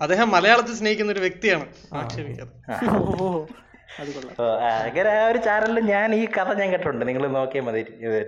[0.00, 1.66] അദ്ദേഹം മലയാളത്തിൽ സ്നേഹിക്കുന്ന ഒരു വ്യക്തിയാണ്.
[1.92, 2.52] ആക്ഷേപിക്കാതെ.
[4.86, 7.04] അങ്ങനെ ആ ഒരു ചാനലിൽ ഞാൻ ഈ കഥ ഞാൻ കേട്ടിട്ടുണ്ട്.
[7.08, 7.82] നിങ്ങൾ നോക്കിയാൽ മതി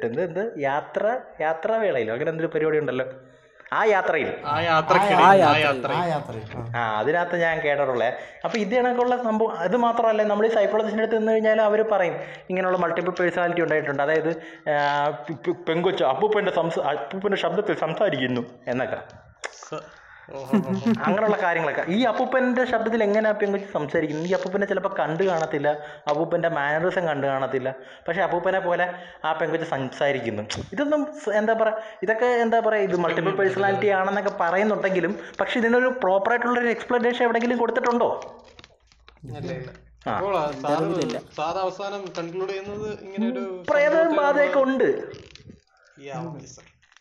[0.07, 0.42] എന്ത് എന്ത്?
[0.68, 1.05] യാത്ര
[1.44, 2.12] യാത്രാവേളയിലോ?
[2.16, 3.07] അങ്ങനെ എന്തൊരു പരിപാടി ഉണ്ടല്ലോ?
[3.79, 4.31] ആ യാത്രയിൽ.
[6.77, 8.09] ആ അതിനകത്ത് ഞാൻ കേട്ടിട്ടുള്ളത്
[8.44, 12.16] അപ്പൊ ഇത് കണക്കുള്ള സംഭവം അത് മാത്രമല്ല നമ്മൾ ഈ സൈക്കോളജിസ്റ്റിന്റെ അടുത്ത് നിന്ന് കഴിഞ്ഞാൽ അവർ പറയും
[12.51, 14.03] ഇങ്ങനെയുള്ള മൾട്ടിപ്പിൾ പേഴ്സണാലിറ്റി ഉണ്ടായിട്ടുണ്ട്.
[14.07, 14.31] അതായത്
[15.09, 19.01] അപ്പൂപ്പന്റെ പെങ്കൊച്ച് അപ്പൂപ്പന്റെ സംസ അപ്പൂപ്പന്റെ ശബ്ദത്തിൽ സംസാരിക്കുന്നു എന്നൊക്കെ.
[21.06, 21.85] അങ്ങനെയുള്ള കാര്യങ്ങളൊക്കെ.
[21.94, 25.68] ഈ അപ്പൂപ്പന്റെ ശബ്ദത്തിൽ എങ്ങനെ അപ്പിയെക്കുറിച്ച് സംസാരിക്കുന്നു ഈ അപ്പൂപ്പനെ ചിലപ്പോൾ കണ്ടു കാണത്തില്ല.
[26.08, 27.74] അപ്പൂപ്പന്റെ മാനറിസം കണ്ടു കാണത്തില്ല.
[28.08, 28.87] പക്ഷേ അപ്പൂപ്പനെ പോലെ
[29.24, 30.44] ആ പെങ്കൊച്ച് സംസാരിക്കുന്നു.
[30.72, 31.02] ഇതൊന്നും
[31.40, 37.58] എന്താ പറയുക ഇതൊക്കെ എന്താ പറയുക ഇത് മൾട്ടിപ്പിൾ പേഴ്സണാലിറ്റി ആണെന്നൊക്കെ പറയുന്നുണ്ടെങ്കിലും പക്ഷെ ഇതിനൊരു പ്രോപ്പറായിട്ടുള്ളൊരു എക്സ്പ്ലനേഷൻ എവിടെയെങ്കിലും
[37.58, 38.11] കൊടുത്തിട്ടുണ്ടോ?
[41.62, 44.88] അവസാനം കൺക്ലൂഡ് ചെയ്യുന്നത് ഇങ്ങനെ ഒരു പ്രേതബാധയൊക്കെ ഉണ്ട്.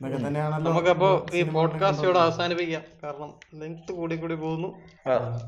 [0.02, 2.82] നമുക്കപ്പോ ഈ പോഡ്കാസ്റ്റ് ഇവിടെ അവസാനിപ്പിക്കാം.
[3.04, 4.68] കാരണം ലെങ്ത് കൂടി കൂടി പോകുന്നു.
[5.08, 5.40] അതാണ്.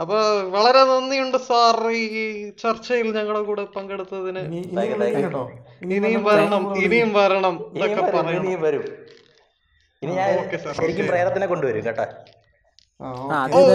[0.00, 1.90] അപ്പൊ വളരെ നന്ദിയുണ്ട് സാർ.
[1.90, 4.38] ഈ ചർച്ചയിൽ ഞങ്ങളുടെ കൂടെ പങ്കെടുത്തതിന്.
[5.82, 6.78] ഇനിയും വരണം.
[6.78, 7.76] ഇനിയും വരണം.
[7.76, 8.60] ഇതൊക്കെ പറയണം.
[8.60, 8.82] വരും.
[10.02, 12.02] ഇനി ഞാൻ ശരിക്കും പ്രേതത്തിനെ കൊണ്ടുവരും കേട്ടോ.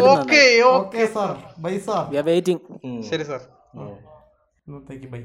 [0.09, 0.61] Okay.
[0.61, 1.37] Okay sir.
[1.57, 2.21] Bye sir.
[2.21, 3.41] Waiting ശരി സാർ.
[5.09, 5.23] ബൈ.